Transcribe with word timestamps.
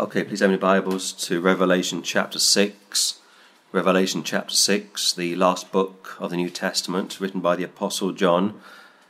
Okay, 0.00 0.22
please 0.22 0.40
open 0.40 0.52
your 0.52 0.60
Bibles 0.60 1.10
to 1.26 1.40
Revelation 1.40 2.02
chapter 2.02 2.38
6. 2.38 3.18
Revelation 3.72 4.22
chapter 4.22 4.54
6, 4.54 5.12
the 5.14 5.34
last 5.34 5.72
book 5.72 6.14
of 6.20 6.30
the 6.30 6.36
New 6.36 6.50
Testament, 6.50 7.18
written 7.18 7.40
by 7.40 7.56
the 7.56 7.64
Apostle 7.64 8.12
John 8.12 8.60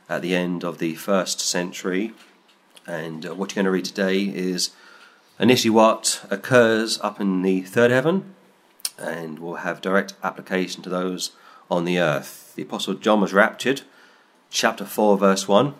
at 0.09 0.23
the 0.23 0.35
end 0.35 0.63
of 0.63 0.79
the 0.79 0.95
first 0.95 1.41
century. 1.41 2.13
And 2.87 3.23
uh, 3.23 3.35
what 3.35 3.51
you're 3.51 3.63
going 3.63 3.65
to 3.65 3.71
read 3.71 3.85
today 3.85 4.21
is 4.23 4.71
initially 5.39 5.69
what 5.69 6.25
occurs 6.31 6.99
up 7.01 7.21
in 7.21 7.43
the 7.43 7.61
third 7.61 7.91
heaven, 7.91 8.33
and 8.97 9.37
will 9.37 9.57
have 9.57 9.81
direct 9.81 10.15
application 10.23 10.81
to 10.81 10.89
those 10.89 11.33
on 11.69 11.85
the 11.85 11.99
earth. 11.99 12.53
The 12.55 12.63
Apostle 12.63 12.95
John 12.95 13.21
was 13.21 13.31
raptured, 13.31 13.81
chapter 14.49 14.85
4, 14.85 15.19
verse 15.19 15.47
1, 15.47 15.75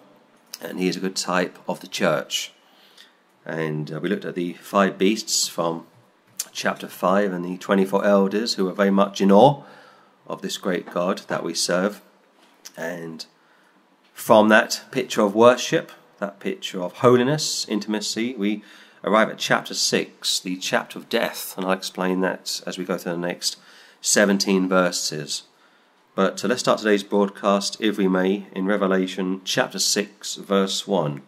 and 0.62 0.80
he 0.80 0.88
is 0.88 0.98
a 0.98 1.00
good 1.00 1.16
type 1.16 1.57
of 1.68 1.80
the 1.80 1.88
church. 1.88 2.54
And 3.50 3.91
uh, 3.91 4.00
we 4.00 4.09
looked 4.09 4.25
at 4.25 4.36
the 4.36 4.54
five 4.54 5.00
beasts 5.00 5.47
from 5.47 5.88
chapter 6.52 6.88
5 6.88 7.34
and 7.34 7.44
the 7.44 7.57
24 7.57 8.05
elders 8.05 8.53
who 8.53 8.70
are 8.70 8.73
very 8.73 8.91
much 8.91 9.21
in 9.21 9.31
awe 9.31 9.63
of 10.27 10.44
this 10.44 10.57
great 10.57 10.91
God 10.91 11.23
that 11.27 11.44
we 11.44 11.55
serve. 11.55 12.02
And 12.77 13.26
from 14.13 14.49
that 14.49 14.84
picture 14.91 15.21
of 15.21 15.34
worship, 15.34 15.91
that 16.20 16.40
picture 16.40 16.80
of 16.84 16.93
holiness, 16.98 17.66
intimacy, 17.67 18.35
we 18.35 18.63
arrive 19.04 19.30
at 19.30 19.40
chapter 19.40 19.73
6, 19.73 20.40
the 20.41 20.55
chapter 20.57 20.99
of 20.99 21.09
death. 21.09 21.55
And 21.57 21.66
I'll 21.66 21.71
explain 21.71 22.21
that 22.21 22.62
as 22.68 22.77
we 22.77 22.85
go 22.85 22.99
through 22.99 23.13
the 23.13 23.18
next 23.18 23.57
17 24.02 24.70
verses. 24.70 25.43
But 26.13 26.45
uh, 26.45 26.49
let's 26.49 26.62
start 26.62 26.77
today's 26.77 27.04
broadcast, 27.04 27.77
if 27.79 27.98
we 27.98 28.07
may, 28.07 28.45
in 28.52 28.68
Revelation 28.68 29.41
chapter 29.43 29.79
6, 29.79 30.35
verse 30.35 30.85
1. 30.85 31.23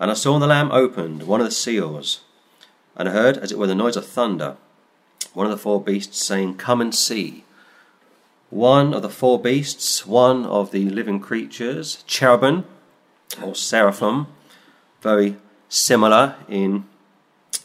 And 0.00 0.10
I 0.10 0.14
saw 0.14 0.38
the 0.38 0.46
Lamb 0.46 0.72
opened 0.72 1.24
one 1.24 1.40
of 1.40 1.46
the 1.46 1.52
seals, 1.52 2.20
and 2.96 3.08
I 3.08 3.12
heard, 3.12 3.38
as 3.38 3.52
it 3.52 3.58
were, 3.58 3.66
the 3.66 3.74
noise 3.74 3.96
of 3.96 4.06
thunder, 4.06 4.56
one 5.32 5.46
of 5.46 5.50
the 5.50 5.58
four 5.58 5.80
beasts 5.82 6.24
saying, 6.24 6.56
Come 6.56 6.80
and 6.80 6.94
see. 6.94 7.44
One 8.50 8.94
of 8.94 9.02
the 9.02 9.10
four 9.10 9.40
beasts, 9.40 10.06
one 10.06 10.44
of 10.46 10.70
the 10.70 10.88
living 10.88 11.18
creatures, 11.18 12.04
cherubim 12.06 12.64
or 13.42 13.54
seraphim, 13.54 14.28
very 15.00 15.36
similar 15.68 16.36
in 16.48 16.84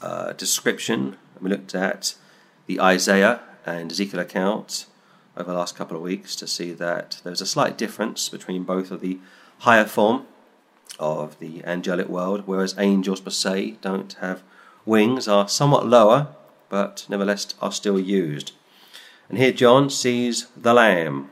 uh, 0.01 0.33
description. 0.33 1.17
We 1.39 1.49
looked 1.49 1.75
at 1.75 2.15
the 2.65 2.79
Isaiah 2.81 3.41
and 3.65 3.91
Ezekiel 3.91 4.19
accounts 4.19 4.87
over 5.37 5.51
the 5.51 5.57
last 5.57 5.75
couple 5.75 5.95
of 5.95 6.03
weeks 6.03 6.35
to 6.37 6.47
see 6.47 6.73
that 6.73 7.21
there's 7.23 7.41
a 7.41 7.45
slight 7.45 7.77
difference 7.77 8.27
between 8.29 8.63
both 8.63 8.89
of 8.89 9.01
the 9.01 9.19
higher 9.59 9.85
form 9.85 10.25
of 10.99 11.39
the 11.39 11.63
angelic 11.63 12.07
world, 12.07 12.43
whereas 12.45 12.75
angels 12.77 13.21
per 13.21 13.31
se 13.31 13.77
don't 13.81 14.13
have 14.21 14.43
wings, 14.85 15.27
are 15.27 15.47
somewhat 15.47 15.87
lower, 15.87 16.27
but 16.69 17.05
nevertheless 17.09 17.53
are 17.61 17.71
still 17.71 17.99
used. 17.99 18.51
And 19.29 19.37
here 19.37 19.51
John 19.51 19.89
sees 19.89 20.47
the 20.55 20.73
Lamb, 20.73 21.31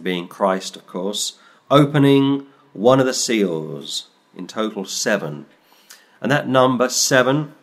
being 0.00 0.28
Christ, 0.28 0.76
of 0.76 0.86
course, 0.86 1.38
opening 1.70 2.46
one 2.72 3.00
of 3.00 3.06
the 3.06 3.14
seals, 3.14 4.08
in 4.36 4.46
total 4.46 4.84
seven. 4.84 5.46
And 6.20 6.30
that 6.30 6.48
number 6.48 6.88
seven 6.88 7.54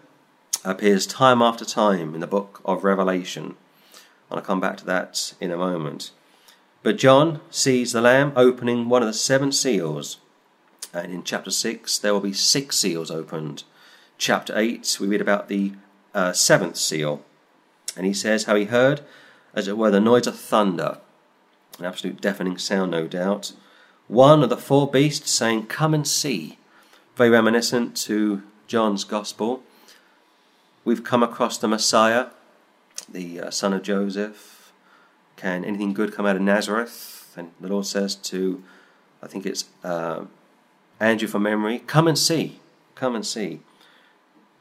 appears 0.66 1.06
time 1.06 1.42
after 1.42 1.64
time 1.64 2.14
in 2.14 2.22
the 2.22 2.28
book 2.28 2.62
of 2.66 2.84
Revelation. 2.84 3.56
And 4.30 4.40
I'll 4.40 4.42
come 4.42 4.60
back 4.60 4.78
to 4.78 4.86
that 4.86 5.34
in 5.40 5.52
a 5.52 5.58
moment. 5.58 6.12
But 6.84 6.98
John 6.98 7.42
sees 7.50 7.92
the 7.92 8.02
Lamb 8.02 8.34
opening 8.36 8.90
one 8.90 9.02
of 9.02 9.08
the 9.08 9.14
seven 9.14 9.52
seals. 9.52 10.20
And 11.04 11.14
in 11.14 11.24
chapter 11.24 11.52
6, 11.52 11.98
there 12.00 12.14
will 12.14 12.22
be 12.22 12.34
six 12.34 12.78
seals 12.78 13.12
opened. 13.12 13.64
Chapter 14.18 14.58
8, 14.58 14.98
we 15.00 15.08
read 15.08 15.22
about 15.22 15.48
the 15.48 15.74
uh, 16.14 16.34
seventh 16.34 16.78
seal. 16.78 17.24
And 17.96 18.06
he 18.06 18.14
says 18.14 18.46
how 18.46 18.56
he 18.56 18.66
heard, 18.66 19.02
as 19.54 19.68
it 19.68 19.78
were, 19.78 19.92
the 19.92 20.00
noise 20.00 20.28
of 20.28 20.38
thunder. 20.38 21.00
An 21.80 21.86
absolute 21.86 22.22
deafening 22.22 22.58
sound, 22.58 22.92
no 22.92 23.08
doubt. 23.08 23.54
One 24.08 24.42
of 24.42 24.50
the 24.50 24.58
four 24.58 24.90
beasts 24.90 25.32
saying, 25.32 25.68
Come 25.68 25.94
and 25.94 26.08
see. 26.08 26.58
Very 27.16 27.30
reminiscent 27.30 27.96
to 27.98 28.44
John's 28.68 29.04
Gospel. 29.04 29.64
We've 30.84 31.04
come 31.04 31.24
across 31.24 31.58
the 31.58 31.68
Messiah, 31.68 32.28
the 33.10 33.42
uh, 33.42 33.52
son 33.52 33.74
of 33.74 33.84
Joseph. 33.84 34.72
Can 35.36 35.66
anything 35.66 35.94
good 35.94 36.14
come 36.14 36.26
out 36.26 36.36
of 36.36 36.42
Nazareth? 36.42 37.34
And 37.38 37.52
the 37.60 37.68
Lord 37.68 37.86
says 37.86 38.16
to, 38.16 38.64
I 39.22 39.28
think 39.28 39.46
it's 39.46 39.66
uh, 39.84 40.26
Andrew 41.00 41.28
from 41.28 41.44
memory, 41.44 41.80
come 41.80 42.08
and 42.08 42.18
see. 42.18 42.60
Come 42.96 43.16
and 43.16 43.26
see. 43.26 43.62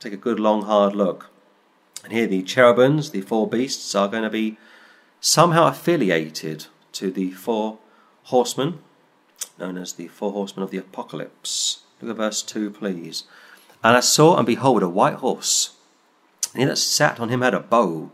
Take 0.00 0.12
a 0.12 0.18
good, 0.18 0.38
long, 0.38 0.62
hard 0.62 0.94
look. 0.94 1.30
And 2.04 2.12
here 2.12 2.26
the 2.26 2.42
cherubims, 2.42 3.10
the 3.10 3.22
four 3.22 3.48
beasts, 3.48 3.94
are 3.94 4.08
going 4.08 4.22
to 4.22 4.30
be 4.30 4.58
somehow 5.20 5.66
affiliated 5.66 6.66
to 6.92 7.10
the 7.10 7.32
four 7.32 7.78
horsemen, 8.24 8.78
known 9.58 9.78
as 9.78 9.94
the 9.94 10.08
four 10.08 10.32
horsemen 10.32 10.62
of 10.62 10.70
the 10.70 10.78
apocalypse. 10.78 11.80
Look 12.00 12.10
at 12.10 12.16
verse 12.16 12.42
2, 12.42 12.70
please. 12.70 13.24
And 13.82 13.96
I 13.96 14.00
saw, 14.00 14.36
and 14.36 14.46
behold, 14.46 14.82
a 14.82 14.88
white 14.88 15.14
horse. 15.14 15.76
And 16.52 16.62
he 16.62 16.66
that 16.66 16.76
sat 16.76 17.18
on 17.18 17.28
him 17.28 17.40
had 17.40 17.54
a 17.54 17.60
bow, 17.60 18.10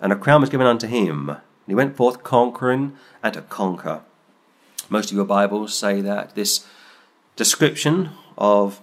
and 0.00 0.12
a 0.12 0.16
crown 0.16 0.40
was 0.40 0.50
given 0.50 0.66
unto 0.66 0.86
him. 0.86 1.30
And 1.30 1.40
he 1.66 1.74
went 1.74 1.96
forth 1.96 2.22
conquering 2.22 2.96
and 3.22 3.34
to 3.34 3.42
conquer. 3.42 4.02
Most 4.88 5.10
of 5.10 5.16
your 5.16 5.24
Bibles 5.24 5.74
say 5.74 6.00
that 6.00 6.34
this 6.34 6.66
description 7.36 8.10
of 8.38 8.80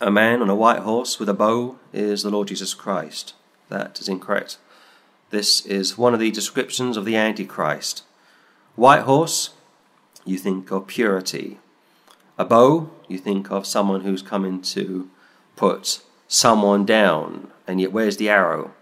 a 0.00 0.10
man 0.10 0.42
on 0.42 0.50
a 0.50 0.56
white 0.56 0.80
horse 0.80 1.18
with 1.18 1.28
a 1.28 1.34
bow 1.34 1.78
is 1.92 2.22
the 2.22 2.30
Lord 2.30 2.48
Jesus 2.48 2.74
Christ. 2.74 3.34
That 3.68 4.00
is 4.00 4.08
incorrect. 4.08 4.58
This 5.30 5.64
is 5.64 5.96
one 5.96 6.12
of 6.12 6.20
the 6.20 6.30
descriptions 6.30 6.96
of 6.96 7.04
the 7.04 7.16
Antichrist. 7.16 8.02
White 8.74 9.02
horse, 9.02 9.50
you 10.24 10.38
think 10.38 10.70
of 10.72 10.88
purity. 10.88 11.58
A 12.36 12.44
bow, 12.44 12.90
you 13.06 13.18
think 13.18 13.50
of 13.50 13.66
someone 13.66 14.00
who's 14.00 14.22
coming 14.22 14.62
to 14.62 15.08
put 15.54 16.00
someone 16.26 16.84
down, 16.84 17.52
and 17.66 17.80
yet 17.80 17.92
where's 17.92 18.16
the 18.16 18.28
arrow? 18.28 18.72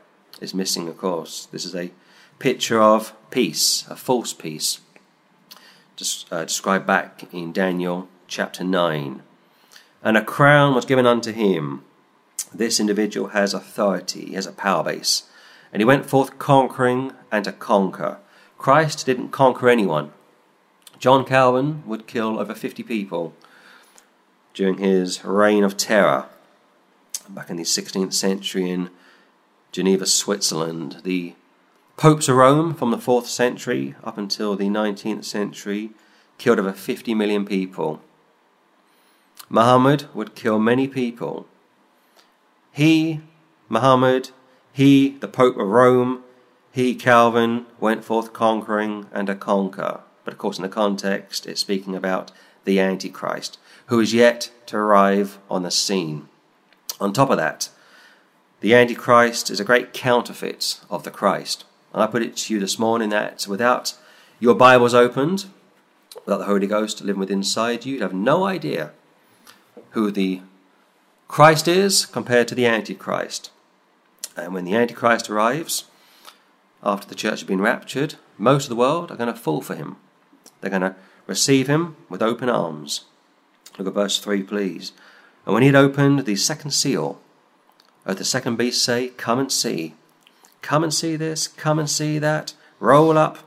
Is 0.41 0.55
missing, 0.55 0.89
of 0.89 0.97
course. 0.97 1.47
This 1.47 1.65
is 1.65 1.75
a 1.75 1.91
picture 2.39 2.81
of 2.81 3.13
peace, 3.31 3.85
a 3.89 3.97
false 3.97 4.33
peace, 4.33 4.81
just, 5.97 6.33
uh, 6.33 6.45
described 6.45 6.87
back 6.87 7.25
in 7.35 7.53
Daniel 7.53 8.09
chapter 8.29 8.63
9. 8.63 9.23
And 10.03 10.17
a 10.17 10.25
crown 10.25 10.75
was 10.75 10.85
given 10.85 11.07
unto 11.07 11.33
him. 11.33 11.83
This 12.55 12.79
individual 12.79 13.29
has 13.29 13.53
authority, 13.53 14.27
he 14.27 14.35
has 14.35 14.47
a 14.47 14.53
power 14.53 14.85
base. 14.85 15.25
And 15.73 15.81
he 15.81 15.85
went 15.85 16.07
forth 16.07 16.39
conquering 16.39 17.13
and 17.33 17.45
to 17.45 17.53
conquer. 17.53 18.19
Christ 18.57 19.05
didn't 19.07 19.31
conquer 19.31 19.69
anyone. 19.69 20.13
John 20.99 21.25
Calvin 21.25 21.83
would 21.87 22.07
kill 22.07 22.39
over 22.39 22.55
50 22.55 22.83
people 22.83 23.35
during 24.55 24.79
his 24.79 25.25
reign 25.25 25.65
of 25.65 25.77
terror 25.77 26.27
back 27.29 27.51
in 27.51 27.57
the 27.57 27.65
16th 27.65 28.15
century 28.15 28.71
in 28.71 28.91
Geneva, 29.71 30.07
Switzerland. 30.07 31.01
The 31.05 31.35
popes 31.97 32.29
of 32.29 32.37
Rome 32.37 32.75
from 32.75 32.91
the 32.91 32.97
4th 32.97 33.27
century 33.27 33.95
up 34.03 34.17
until 34.17 34.57
the 34.57 34.69
19th 34.69 35.25
century 35.25 35.91
killed 36.39 36.59
over 36.59 36.73
50 36.73 37.15
million 37.15 37.45
people. 37.45 38.01
Muhammad 39.51 40.07
would 40.15 40.35
kill 40.35 40.59
many 40.59 40.87
people. 40.87 41.47
He, 42.73 43.21
Muhammad, 43.69 44.31
he, 44.73 45.11
the 45.19 45.29
Pope 45.29 45.57
of 45.57 45.67
Rome, 45.67 46.23
he, 46.71 46.95
Calvin, 46.95 47.67
went 47.81 48.05
forth 48.05 48.33
conquering 48.33 49.07
and 49.11 49.27
to 49.27 49.35
conquer. 49.35 50.01
But 50.25 50.35
of 50.35 50.39
course, 50.39 50.59
in 50.59 50.63
the 50.63 50.69
context, 50.69 51.47
it's 51.47 51.61
speaking 51.61 51.95
about 51.95 52.31
the 52.65 52.79
Antichrist, 52.79 53.59
who 53.87 54.01
is 54.01 54.13
yet 54.13 54.51
to 54.67 54.77
arrive 54.77 55.39
on 55.51 55.63
the 55.63 55.71
scene. 55.71 56.29
On 57.01 57.13
top 57.13 57.31
of 57.31 57.39
that, 57.39 57.71
the 58.61 58.75
Antichrist 58.75 59.51
is 59.51 59.61
a 59.61 59.65
great 59.65 59.93
counterfeit 59.95 60.81
of 60.91 61.05
the 61.05 61.11
Christ. 61.11 61.65
And 61.95 62.03
I 62.03 62.07
put 62.07 62.23
it 62.23 62.37
to 62.37 62.55
you 62.55 62.61
this 62.61 62.79
morning 62.79 63.09
that 63.09 63.47
without 63.49 63.95
your 64.39 64.55
Bibles 64.55 64.95
opened, 64.95 65.47
without 66.27 66.39
the 66.39 66.45
Holy 66.45 66.67
Ghost 66.67 67.01
living 67.01 67.21
within 67.21 67.39
inside 67.39 67.87
you, 67.87 67.95
you'd 67.95 68.03
have 68.03 68.13
no 68.13 68.45
idea 68.45 68.93
who 69.99 70.13
the 70.13 70.41
Christ 71.27 71.67
is 71.67 72.07
compared 72.07 72.47
to 72.49 72.55
the 72.55 72.67
Antichrist. 72.67 73.51
And 74.37 74.55
when 74.55 74.65
the 74.65 74.77
Antichrist 74.77 75.29
arrives, 75.29 75.87
after 76.85 77.09
the 77.09 77.17
church 77.17 77.41
has 77.41 77.43
been 77.43 77.61
raptured, 77.61 78.15
most 78.39 78.67
of 78.67 78.69
the 78.69 78.77
world 78.77 79.11
are 79.11 79.17
going 79.17 79.33
to 79.33 79.39
fall 79.39 79.61
for 79.61 79.75
him. 79.75 79.97
They're 80.61 80.71
going 80.71 80.83
to 80.83 80.95
receive 81.27 81.67
him 81.67 81.97
with 82.09 82.23
open 82.23 82.49
arms. 82.49 83.07
Look 83.77 83.89
at 83.89 83.95
verse 83.95 84.21
3, 84.21 84.45
please. 84.45 84.93
And 85.45 85.53
when 85.53 85.65
he 85.65 85.69
had 85.69 85.75
opened 85.75 86.21
the 86.21 86.37
second 86.37 86.71
seal, 86.71 87.21
heard 88.07 88.19
the 88.19 88.25
second 88.25 88.55
beast 88.55 88.85
say, 88.85 89.09
Come 89.09 89.41
and 89.41 89.51
see. 89.51 89.95
Come 90.63 90.85
and 90.85 90.95
see 90.95 91.17
this, 91.17 91.49
come 91.49 91.81
and 91.81 91.91
see 91.91 92.21
that. 92.21 92.55
Roll 92.79 93.19
up. 93.19 93.39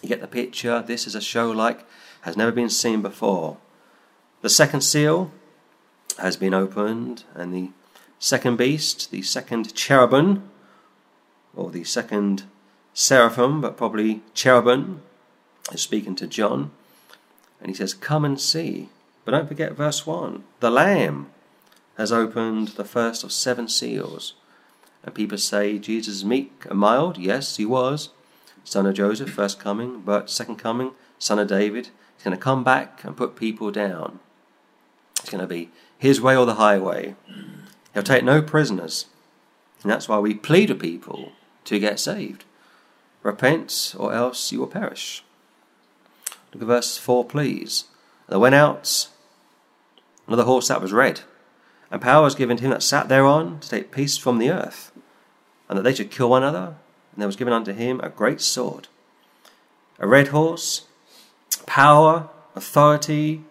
You 0.00 0.08
get 0.08 0.22
the 0.22 0.28
picture. 0.28 0.80
This 0.80 1.06
is 1.06 1.14
a 1.14 1.20
show 1.20 1.50
like 1.50 1.84
has 2.22 2.38
never 2.38 2.52
been 2.52 2.70
seen 2.70 3.02
before. 3.02 3.58
The 4.40 4.48
second 4.48 4.80
seal 4.80 5.30
has 6.18 6.36
been 6.36 6.54
opened, 6.54 7.24
and 7.34 7.52
the 7.52 7.70
second 8.18 8.56
beast, 8.56 9.10
the 9.10 9.22
second 9.22 9.74
cherubim, 9.74 10.48
or 11.54 11.70
the 11.70 11.84
second 11.84 12.44
seraphim, 12.94 13.60
but 13.60 13.76
probably 13.76 14.22
cherubim, 14.34 15.02
is 15.72 15.80
speaking 15.80 16.14
to 16.16 16.26
John. 16.26 16.70
And 17.60 17.68
he 17.68 17.74
says, 17.74 17.94
Come 17.94 18.24
and 18.24 18.40
see. 18.40 18.88
But 19.24 19.32
don't 19.32 19.48
forget 19.48 19.72
verse 19.72 20.06
1 20.06 20.44
the 20.60 20.70
Lamb 20.70 21.28
has 21.96 22.12
opened 22.12 22.68
the 22.68 22.84
first 22.84 23.24
of 23.24 23.32
seven 23.32 23.68
seals. 23.68 24.34
And 25.02 25.14
people 25.14 25.38
say, 25.38 25.78
Jesus 25.78 26.16
is 26.16 26.24
meek 26.24 26.64
and 26.70 26.78
mild. 26.78 27.18
Yes, 27.18 27.56
he 27.56 27.66
was. 27.66 28.10
Son 28.64 28.86
of 28.86 28.94
Joseph, 28.94 29.30
first 29.30 29.58
coming, 29.58 30.00
but 30.00 30.30
second 30.30 30.56
coming, 30.56 30.92
son 31.18 31.38
of 31.38 31.48
David. 31.48 31.88
He's 32.16 32.24
going 32.24 32.36
to 32.36 32.42
come 32.42 32.62
back 32.62 33.02
and 33.04 33.16
put 33.16 33.36
people 33.36 33.70
down. 33.70 34.20
It's 35.20 35.30
going 35.30 35.40
to 35.40 35.46
be 35.46 35.70
his 35.98 36.20
way 36.20 36.36
or 36.36 36.46
the 36.46 36.54
highway. 36.54 37.14
He'll 37.92 38.02
take 38.02 38.24
no 38.24 38.40
prisoners. 38.40 39.06
And 39.82 39.90
that's 39.90 40.08
why 40.08 40.18
we 40.18 40.34
plead 40.34 40.70
with 40.70 40.80
people 40.80 41.32
to 41.64 41.78
get 41.78 42.00
saved. 42.00 42.44
Repent, 43.22 43.94
or 43.98 44.12
else 44.12 44.52
you 44.52 44.60
will 44.60 44.66
perish. 44.66 45.24
Look 46.52 46.62
at 46.62 46.68
verse 46.68 46.96
4, 46.96 47.24
please. 47.24 47.84
And 48.26 48.32
there 48.32 48.40
went 48.40 48.54
out 48.54 49.08
another 50.26 50.44
horse 50.44 50.68
that 50.68 50.80
was 50.80 50.92
red, 50.92 51.22
and 51.90 52.00
power 52.00 52.22
was 52.22 52.34
given 52.34 52.56
to 52.58 52.64
him 52.64 52.70
that 52.70 52.82
sat 52.82 53.08
thereon 53.08 53.60
to 53.60 53.68
take 53.68 53.90
peace 53.90 54.16
from 54.16 54.38
the 54.38 54.50
earth, 54.50 54.92
and 55.68 55.78
that 55.78 55.82
they 55.82 55.94
should 55.94 56.10
kill 56.10 56.30
one 56.30 56.42
another. 56.42 56.76
And 57.12 57.22
there 57.22 57.28
was 57.28 57.36
given 57.36 57.52
unto 57.52 57.72
him 57.72 58.00
a 58.00 58.08
great 58.08 58.40
sword. 58.40 58.88
A 59.98 60.06
red 60.06 60.28
horse, 60.28 60.86
power, 61.66 62.28
authority 62.54 63.42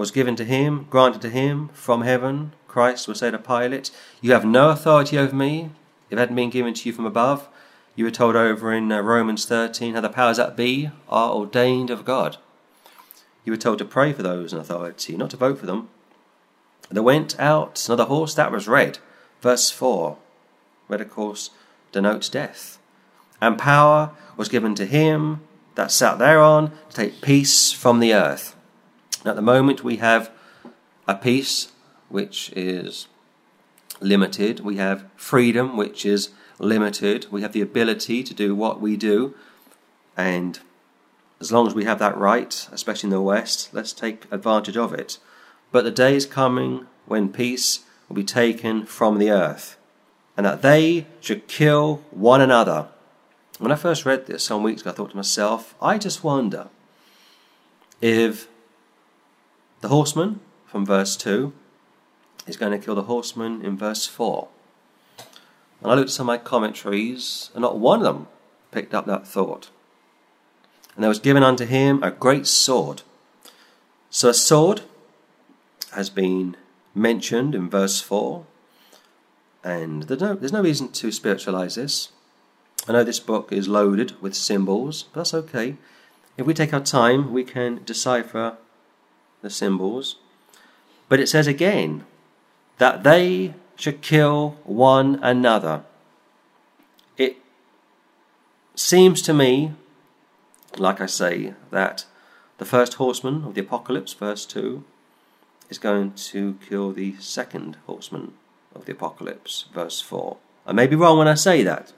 was 0.00 0.10
given 0.10 0.34
to 0.34 0.46
him, 0.46 0.86
granted 0.88 1.20
to 1.20 1.28
him 1.28 1.68
from 1.74 2.00
heaven. 2.00 2.54
Christ 2.66 3.06
will 3.06 3.14
say 3.14 3.30
to 3.30 3.38
Pilate, 3.38 3.90
You 4.22 4.32
have 4.32 4.46
no 4.46 4.70
authority 4.70 5.18
over 5.18 5.36
me. 5.36 5.68
If 6.06 6.12
it 6.12 6.18
hadn't 6.18 6.36
been 6.36 6.48
given 6.48 6.72
to 6.72 6.88
you 6.88 6.94
from 6.94 7.04
above, 7.04 7.50
you 7.94 8.06
were 8.06 8.10
told 8.10 8.34
over 8.34 8.72
in 8.72 8.90
uh, 8.90 9.02
Romans 9.02 9.44
13 9.44 9.92
how 9.92 10.00
the 10.00 10.08
powers 10.08 10.38
that 10.38 10.56
be 10.56 10.90
are 11.10 11.32
ordained 11.32 11.90
of 11.90 12.06
God. 12.06 12.38
You 13.44 13.52
were 13.52 13.58
told 13.58 13.76
to 13.80 13.84
pray 13.84 14.14
for 14.14 14.22
those 14.22 14.54
in 14.54 14.58
authority, 14.58 15.18
not 15.18 15.28
to 15.32 15.36
vote 15.36 15.58
for 15.58 15.66
them. 15.66 15.90
There 16.88 17.02
went 17.02 17.38
out 17.38 17.86
another 17.86 18.06
horse 18.06 18.32
that 18.36 18.50
was 18.50 18.66
red. 18.66 19.00
Verse 19.42 19.70
4. 19.70 20.16
Red, 20.88 21.02
of 21.02 21.10
course, 21.10 21.50
denotes 21.92 22.30
death. 22.30 22.78
And 23.38 23.58
power 23.58 24.12
was 24.38 24.48
given 24.48 24.74
to 24.76 24.86
him 24.86 25.42
that 25.74 25.92
sat 25.92 26.18
thereon 26.18 26.72
to 26.88 26.96
take 26.96 27.20
peace 27.20 27.70
from 27.70 28.00
the 28.00 28.14
earth. 28.14 28.56
At 29.24 29.36
the 29.36 29.42
moment, 29.42 29.84
we 29.84 29.96
have 29.96 30.30
a 31.06 31.14
peace 31.14 31.72
which 32.08 32.50
is 32.56 33.06
limited. 34.00 34.60
We 34.60 34.76
have 34.76 35.04
freedom, 35.14 35.76
which 35.76 36.06
is 36.06 36.30
limited. 36.58 37.26
We 37.30 37.42
have 37.42 37.52
the 37.52 37.60
ability 37.60 38.22
to 38.22 38.34
do 38.34 38.54
what 38.54 38.80
we 38.80 38.96
do. 38.96 39.34
And 40.16 40.58
as 41.40 41.52
long 41.52 41.66
as 41.66 41.74
we 41.74 41.84
have 41.84 41.98
that 41.98 42.16
right, 42.16 42.68
especially 42.72 43.08
in 43.08 43.12
the 43.12 43.20
West, 43.20 43.70
let's 43.72 43.92
take 43.92 44.24
advantage 44.30 44.76
of 44.76 44.94
it. 44.94 45.18
But 45.72 45.84
the 45.84 45.90
day 45.90 46.14
is 46.16 46.26
coming 46.26 46.86
when 47.06 47.32
peace 47.32 47.80
will 48.08 48.16
be 48.16 48.24
taken 48.24 48.84
from 48.86 49.18
the 49.18 49.30
earth, 49.30 49.76
and 50.36 50.44
that 50.44 50.62
they 50.62 51.06
should 51.20 51.46
kill 51.46 52.02
one 52.10 52.40
another. 52.40 52.88
When 53.58 53.70
I 53.70 53.76
first 53.76 54.04
read 54.04 54.26
this 54.26 54.42
some 54.44 54.62
weeks 54.62 54.80
ago, 54.80 54.90
I 54.90 54.94
thought 54.94 55.10
to 55.10 55.16
myself, 55.16 55.74
I 55.80 55.98
just 55.98 56.24
wonder 56.24 56.68
if 58.00 58.48
the 59.80 59.88
horseman 59.88 60.40
from 60.66 60.84
verse 60.84 61.16
2 61.16 61.52
is 62.46 62.56
going 62.56 62.72
to 62.72 62.84
kill 62.84 62.94
the 62.94 63.02
horseman 63.02 63.64
in 63.64 63.76
verse 63.76 64.06
4. 64.06 64.48
And 65.80 65.90
I 65.90 65.94
looked 65.94 66.10
at 66.10 66.14
some 66.14 66.28
of 66.28 66.38
my 66.38 66.38
commentaries, 66.38 67.50
and 67.54 67.62
not 67.62 67.78
one 67.78 68.00
of 68.00 68.04
them 68.04 68.28
picked 68.70 68.94
up 68.94 69.06
that 69.06 69.26
thought. 69.26 69.70
And 70.94 71.02
there 71.02 71.08
was 71.08 71.18
given 71.18 71.42
unto 71.42 71.64
him 71.64 72.02
a 72.02 72.10
great 72.10 72.46
sword. 72.46 73.02
So 74.10 74.28
a 74.28 74.34
sword 74.34 74.82
has 75.92 76.10
been 76.10 76.56
mentioned 76.94 77.54
in 77.54 77.70
verse 77.70 78.00
4, 78.00 78.44
and 79.64 80.04
there's 80.04 80.20
no, 80.20 80.34
there's 80.34 80.52
no 80.52 80.62
reason 80.62 80.90
to 80.92 81.12
spiritualize 81.12 81.76
this. 81.76 82.12
I 82.88 82.92
know 82.92 83.04
this 83.04 83.20
book 83.20 83.52
is 83.52 83.68
loaded 83.68 84.20
with 84.20 84.34
symbols, 84.34 85.04
but 85.04 85.20
that's 85.20 85.34
okay. 85.34 85.76
If 86.36 86.46
we 86.46 86.54
take 86.54 86.72
our 86.72 86.80
time, 86.80 87.32
we 87.32 87.44
can 87.44 87.82
decipher 87.84 88.56
the 89.42 89.50
symbols. 89.50 90.16
But 91.08 91.20
it 91.20 91.28
says 91.28 91.46
again 91.46 92.04
that 92.78 93.02
they 93.02 93.54
should 93.76 94.02
kill 94.02 94.56
one 94.64 95.18
another. 95.22 95.82
It 97.16 97.36
seems 98.74 99.22
to 99.22 99.32
me, 99.32 99.72
like 100.76 101.00
I 101.00 101.06
say, 101.06 101.54
that 101.70 102.04
the 102.58 102.64
first 102.64 102.94
horseman 102.94 103.44
of 103.44 103.54
the 103.54 103.62
apocalypse, 103.62 104.12
verse 104.12 104.44
2, 104.44 104.84
is 105.70 105.78
going 105.78 106.12
to 106.12 106.58
kill 106.68 106.92
the 106.92 107.16
second 107.18 107.76
horseman 107.86 108.32
of 108.74 108.84
the 108.84 108.92
apocalypse, 108.92 109.64
verse 109.72 110.00
4. 110.00 110.36
I 110.66 110.72
may 110.72 110.86
be 110.86 110.96
wrong 110.96 111.18
when 111.18 111.28
I 111.28 111.34
say 111.34 111.62
that, 111.62 111.92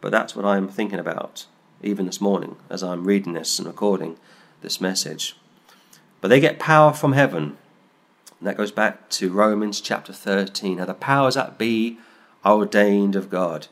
but 0.00 0.12
that's 0.12 0.36
what 0.36 0.44
I'm 0.44 0.68
thinking 0.68 0.98
about, 0.98 1.46
even 1.82 2.06
this 2.06 2.20
morning, 2.20 2.56
as 2.68 2.82
I'm 2.82 3.04
reading 3.04 3.32
this 3.32 3.58
and 3.58 3.66
recording 3.66 4.16
this 4.62 4.80
message. 4.80 5.36
But 6.20 6.28
they 6.28 6.40
get 6.40 6.58
power 6.58 6.92
from 6.92 7.12
heaven. 7.12 7.56
And 8.38 8.48
that 8.48 8.56
goes 8.56 8.72
back 8.72 9.08
to 9.10 9.30
Romans 9.30 9.80
chapter 9.80 10.12
13. 10.12 10.78
Now, 10.78 10.84
the 10.86 10.94
powers 10.94 11.34
that 11.34 11.58
be 11.58 11.98
are 12.44 12.56
ordained 12.56 13.16
of 13.16 13.30
God. 13.30 13.68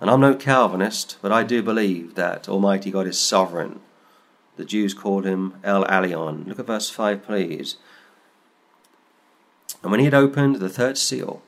And 0.00 0.10
I'm 0.10 0.20
no 0.20 0.34
Calvinist, 0.34 1.16
but 1.22 1.32
I 1.32 1.42
do 1.42 1.62
believe 1.62 2.14
that 2.14 2.48
Almighty 2.48 2.90
God 2.90 3.06
is 3.06 3.18
sovereign. 3.18 3.80
The 4.56 4.64
Jews 4.64 4.94
called 4.94 5.24
him 5.24 5.54
El 5.64 5.84
Elyon. 5.84 6.46
Look 6.46 6.58
at 6.58 6.66
verse 6.66 6.90
5, 6.90 7.22
please. 7.22 7.76
And 9.82 9.90
when 9.90 10.00
he 10.00 10.06
had 10.06 10.14
opened 10.14 10.56
the 10.56 10.68
third 10.68 10.98
seal, 10.98 11.42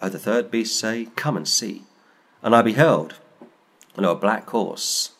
I 0.00 0.08
the 0.08 0.18
third 0.18 0.50
beast 0.50 0.78
say, 0.78 1.08
Come 1.16 1.36
and 1.36 1.48
see. 1.48 1.84
And 2.42 2.54
I 2.54 2.62
beheld, 2.62 3.14
and 3.96 4.04
a 4.04 4.14
black 4.14 4.48
horse. 4.50 5.12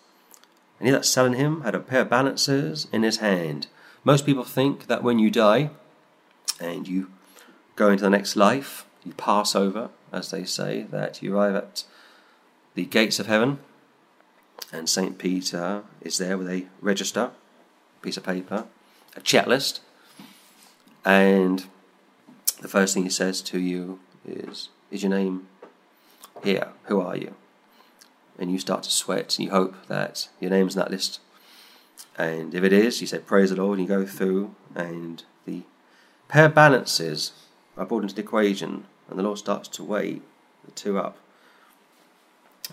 And 0.78 0.86
he 0.86 0.92
that 0.92 1.04
sat 1.04 1.24
on 1.24 1.32
him 1.34 1.62
had 1.62 1.74
a 1.74 1.80
pair 1.80 2.02
of 2.02 2.10
balances 2.10 2.86
in 2.92 3.02
his 3.02 3.18
hand. 3.18 3.68
Most 4.04 4.26
people 4.26 4.44
think 4.44 4.86
that 4.86 5.02
when 5.02 5.18
you 5.18 5.30
die 5.30 5.70
and 6.60 6.86
you 6.86 7.10
go 7.74 7.90
into 7.90 8.04
the 8.04 8.10
next 8.10 8.36
life, 8.36 8.84
you 9.02 9.12
pass 9.14 9.56
over, 9.56 9.88
as 10.12 10.30
they 10.30 10.44
say, 10.44 10.82
that 10.90 11.22
you 11.22 11.34
arrive 11.34 11.54
at 11.54 11.84
the 12.74 12.84
gates 12.84 13.18
of 13.18 13.26
heaven, 13.26 13.58
and 14.70 14.88
St. 14.88 15.16
Peter 15.16 15.82
is 16.02 16.18
there 16.18 16.36
with 16.36 16.48
a 16.48 16.66
register, 16.82 17.30
a 17.30 18.02
piece 18.02 18.18
of 18.18 18.24
paper, 18.24 18.66
a 19.16 19.20
checklist, 19.20 19.80
and 21.04 21.66
the 22.60 22.68
first 22.68 22.94
thing 22.94 23.04
he 23.04 23.10
says 23.10 23.40
to 23.42 23.58
you 23.58 24.00
is, 24.26 24.68
Is 24.90 25.02
your 25.02 25.10
name 25.10 25.46
here? 26.42 26.68
Who 26.84 27.00
are 27.00 27.16
you? 27.16 27.34
And 28.38 28.50
you 28.50 28.58
start 28.58 28.82
to 28.82 28.90
sweat, 28.90 29.38
and 29.38 29.46
you 29.46 29.50
hope 29.50 29.86
that 29.86 30.28
your 30.40 30.50
name's 30.50 30.74
in 30.74 30.80
that 30.80 30.90
list 30.90 31.20
and 32.16 32.54
if 32.54 32.62
it 32.62 32.72
is, 32.72 33.00
you 33.00 33.06
say, 33.06 33.18
Praise 33.18 33.50
the 33.50 33.56
Lord, 33.56 33.78
and 33.78 33.88
you 33.88 33.94
go 33.94 34.06
through, 34.06 34.54
and 34.74 35.22
the 35.46 35.62
pair 36.28 36.48
balances 36.48 37.32
are 37.76 37.86
brought 37.86 38.02
into 38.02 38.14
the 38.14 38.22
equation, 38.22 38.84
and 39.08 39.18
the 39.18 39.22
Lord 39.22 39.38
starts 39.38 39.68
to 39.68 39.84
weigh 39.84 40.20
the 40.64 40.70
two 40.72 40.98
up. 40.98 41.18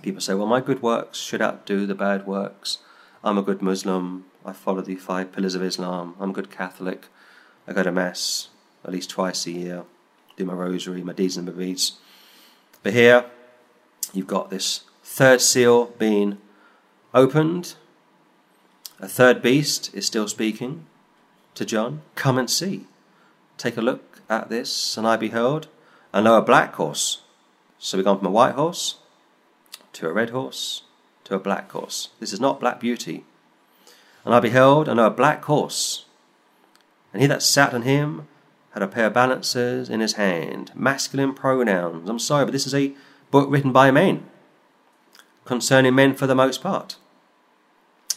People 0.02 0.22
say, 0.22 0.34
Well, 0.34 0.48
my 0.48 0.62
good 0.62 0.82
works 0.82 1.20
should 1.20 1.42
outdo 1.42 1.86
the 1.86 1.96
bad 1.96 2.26
works. 2.26 2.80
I'm 3.24 3.38
a 3.38 3.44
good 3.44 3.62
Muslim. 3.62 4.26
I 4.46 4.54
follow 4.54 4.82
the 4.82 4.96
five 4.96 5.32
pillars 5.32 5.56
of 5.56 5.64
Islam. 5.64 6.16
I'm 6.20 6.32
a 6.32 6.34
good 6.34 6.50
Catholic. 6.50 7.08
I 7.68 7.74
go 7.74 7.84
to 7.84 7.92
Mass 7.92 8.50
at 8.84 8.92
least 8.92 9.10
twice 9.10 9.46
a 9.46 9.52
year, 9.52 9.84
do 10.38 10.46
my 10.46 10.54
rosary, 10.54 11.04
my 11.04 11.14
deeds 11.14 11.38
and 11.38 11.46
my 11.46 11.54
beads. 11.54 11.94
But 12.84 12.94
here, 12.94 13.26
you've 14.14 14.28
got 14.28 14.50
this 14.50 14.82
third 15.04 15.42
seal 15.42 15.88
being 16.00 16.40
opened, 17.14 17.76
a 19.02 19.08
third 19.08 19.42
beast 19.42 19.94
is 19.96 20.06
still 20.06 20.28
speaking 20.28 20.86
to 21.56 21.66
John. 21.66 22.02
Come 22.14 22.38
and 22.38 22.50
see. 22.50 22.86
Take 23.58 23.76
a 23.76 23.82
look 23.82 24.22
at 24.30 24.50
this. 24.50 24.96
And 24.96 25.08
I 25.08 25.18
beheld, 25.18 25.68
and 26.14 26.26
lo, 26.26 26.38
a 26.38 26.42
black 26.42 26.76
horse. 26.76 27.24
So 27.80 27.98
we've 27.98 28.06
gone 28.06 28.20
from 28.20 28.28
a 28.28 28.32
white 28.32 28.54
horse 28.54 29.00
to 29.94 30.08
a 30.08 30.14
red 30.14 30.30
horse 30.30 30.84
to 31.24 31.36
a 31.36 31.40
black 31.40 31.72
horse. 31.72 32.10
This 32.20 32.32
is 32.32 32.40
not 32.40 32.60
black 32.60 32.80
beauty. 32.80 33.26
And 34.24 34.36
I 34.36 34.40
beheld, 34.40 34.88
and 34.88 34.98
lo, 34.98 35.08
a 35.08 35.10
black 35.10 35.44
horse. 35.46 36.06
And 37.12 37.24
he 37.24 37.28
that 37.28 37.42
sat 37.42 37.74
on 37.74 37.82
him 37.82 38.28
had 38.74 38.84
a 38.84 38.88
pair 38.88 39.08
of 39.08 39.14
balances 39.14 39.90
in 39.90 40.00
his 40.00 40.14
hand. 40.14 40.72
Masculine 40.76 41.34
pronouns. 41.34 42.08
I'm 42.08 42.20
sorry, 42.20 42.46
but 42.46 42.52
this 42.52 42.68
is 42.68 42.76
a 42.76 42.94
book 43.32 43.50
written 43.50 43.72
by 43.72 43.90
men, 43.90 44.26
concerning 45.44 45.96
men 45.96 46.14
for 46.14 46.28
the 46.28 46.36
most 46.36 46.62
part. 46.62 46.98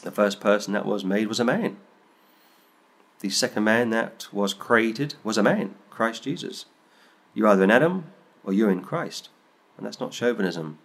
The 0.04 0.10
first 0.10 0.38
person 0.38 0.74
that 0.74 0.84
was 0.84 1.02
made 1.02 1.28
was 1.28 1.40
a 1.40 1.44
man. 1.44 1.78
The 3.20 3.30
second 3.30 3.64
man 3.64 3.88
that 3.88 4.28
was 4.32 4.52
created 4.52 5.14
was 5.24 5.38
a 5.38 5.42
man, 5.42 5.76
Christ 5.88 6.24
Jesus. 6.24 6.66
You're 7.32 7.48
either 7.48 7.64
in 7.64 7.70
Adam 7.70 8.04
or 8.44 8.52
you're 8.52 8.70
in 8.70 8.82
Christ. 8.82 9.30
And 9.78 9.86
that's 9.86 10.00
not 10.00 10.12
chauvinism. 10.12 10.76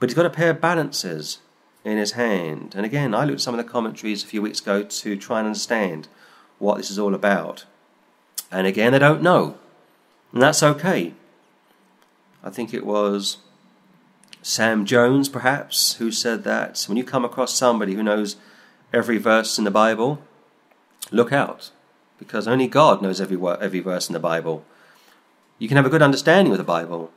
But 0.00 0.08
he's 0.08 0.16
got 0.16 0.26
a 0.26 0.30
pair 0.30 0.50
of 0.50 0.60
balances 0.60 1.38
in 1.84 1.98
his 1.98 2.12
hand. 2.12 2.74
And 2.76 2.84
again, 2.84 3.14
I 3.14 3.24
looked 3.24 3.36
at 3.36 3.40
some 3.42 3.54
of 3.54 3.64
the 3.64 3.70
commentaries 3.70 4.24
a 4.24 4.26
few 4.26 4.42
weeks 4.42 4.60
ago 4.60 4.82
to 4.82 5.16
try 5.16 5.38
and 5.38 5.46
understand 5.46 6.08
what 6.58 6.78
this 6.78 6.90
is 6.90 6.98
all 6.98 7.14
about. 7.14 7.64
And 8.50 8.66
again, 8.66 8.90
they 8.90 8.98
don't 8.98 9.22
know. 9.22 9.56
And 10.32 10.42
that's 10.42 10.64
okay. 10.64 11.14
I 12.42 12.50
think 12.50 12.74
it 12.74 12.84
was 12.84 13.36
Sam 14.42 14.84
Jones, 14.84 15.28
perhaps, 15.28 15.94
who 15.94 16.10
said 16.10 16.42
that 16.44 16.84
when 16.88 16.98
you 16.98 17.04
come 17.04 17.24
across 17.24 17.54
somebody 17.54 17.94
who 17.94 18.02
knows 18.02 18.36
every 18.92 19.16
verse 19.16 19.56
in 19.56 19.64
the 19.64 19.70
Bible, 19.70 20.20
look 21.12 21.32
out, 21.32 21.70
because 22.18 22.48
only 22.48 22.66
God 22.66 23.00
knows 23.00 23.20
every, 23.20 23.38
every 23.60 23.78
verse 23.78 24.08
in 24.08 24.12
the 24.12 24.18
Bible. 24.18 24.64
You 25.60 25.68
can 25.68 25.76
have 25.76 25.86
a 25.86 25.90
good 25.90 26.02
understanding 26.02 26.52
of 26.52 26.58
the 26.58 26.64
Bible. 26.64 27.12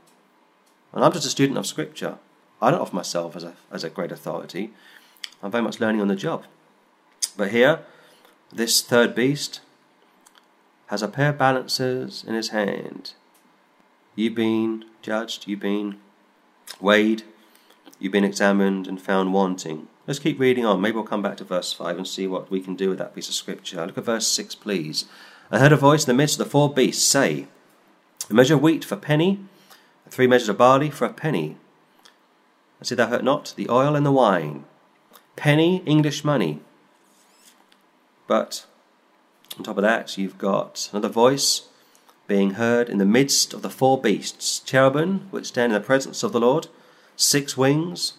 And 0.94 1.04
I'm 1.04 1.12
just 1.12 1.26
a 1.26 1.30
student 1.30 1.58
of 1.58 1.66
Scripture. 1.66 2.20
I 2.62 2.70
don't 2.70 2.80
offer 2.80 2.96
myself 2.96 3.36
as 3.36 3.44
a, 3.44 3.56
as 3.72 3.84
a 3.84 3.90
great 3.90 4.12
authority. 4.12 4.72
I'm 5.42 5.52
very 5.52 5.64
much 5.64 5.80
learning 5.80 6.02
on 6.02 6.08
the 6.08 6.16
job. 6.16 6.46
But 7.36 7.52
here, 7.52 7.80
this 8.54 8.82
third 8.82 9.16
beast 9.16 9.62
has 10.88 11.02
a 11.02 11.08
pair 11.08 11.30
of 11.30 11.40
balances 11.40 12.24
in 12.26 12.36
his 12.36 12.50
hand. 12.50 13.14
You've 14.16 14.36
been 14.36 14.86
judged, 15.02 15.48
you've 15.48 15.60
been 15.60 16.00
weighed, 16.82 17.24
you've 18.00 18.12
been 18.12 18.24
examined 18.24 18.88
and 18.88 19.02
found 19.02 19.34
wanting. 19.34 19.88
Let's 20.08 20.20
keep 20.20 20.40
reading 20.40 20.66
on. 20.66 20.82
Maybe 20.82 20.96
we'll 20.96 21.04
come 21.04 21.22
back 21.22 21.38
to 21.38 21.44
verse 21.44 21.74
5 21.74 21.98
and 21.98 22.08
see 22.08 22.28
what 22.28 22.52
we 22.52 22.62
can 22.62 22.76
do 22.76 22.90
with 22.90 23.00
that 23.00 23.16
piece 23.16 23.28
of 23.28 23.34
scripture. 23.34 23.86
Look 23.86 23.98
at 23.98 24.06
verse 24.06 24.28
6, 24.28 24.56
please. 24.56 25.06
I 25.50 25.60
heard 25.60 25.72
a 25.72 25.78
voice 25.78 26.06
in 26.06 26.08
the 26.08 26.18
midst 26.18 26.40
of 26.40 26.46
the 26.46 26.52
four 26.52 26.74
beasts 26.74 27.04
say, 27.04 27.48
A 28.30 28.34
measure 28.34 28.56
of 28.56 28.62
wheat 28.62 28.86
for 28.86 28.96
a 28.96 29.00
penny, 29.00 29.40
three 30.10 30.28
measures 30.28 30.50
of 30.50 30.58
barley 30.58 30.90
for 30.90 31.06
a 31.06 31.14
penny. 31.14 31.58
I 32.82 32.86
said, 32.86 32.98
Thou 32.98 33.08
hurt 33.08 33.24
not 33.24 33.54
the 33.56 33.70
oil 33.70 33.96
and 33.96 34.06
the 34.06 34.12
wine. 34.12 34.66
Penny, 35.36 35.82
English 35.86 36.24
money. 36.24 36.62
But 38.28 38.66
on 39.58 39.64
top 39.64 39.78
of 39.78 39.84
that, 39.84 40.18
you've 40.18 40.38
got 40.38 40.90
another 40.92 41.10
voice 41.10 41.68
being 42.28 42.52
heard 42.52 42.90
in 42.90 42.98
the 42.98 43.06
midst 43.06 43.54
of 43.54 43.62
the 43.62 43.70
four 43.70 44.02
beasts 44.02 44.60
cherubim, 44.60 45.28
which 45.32 45.48
stand 45.48 45.74
in 45.74 45.80
the 45.80 45.86
presence 45.86 46.24
of 46.24 46.32
the 46.32 46.40
Lord, 46.40 46.68
six 47.16 47.56
wings. 47.56 48.14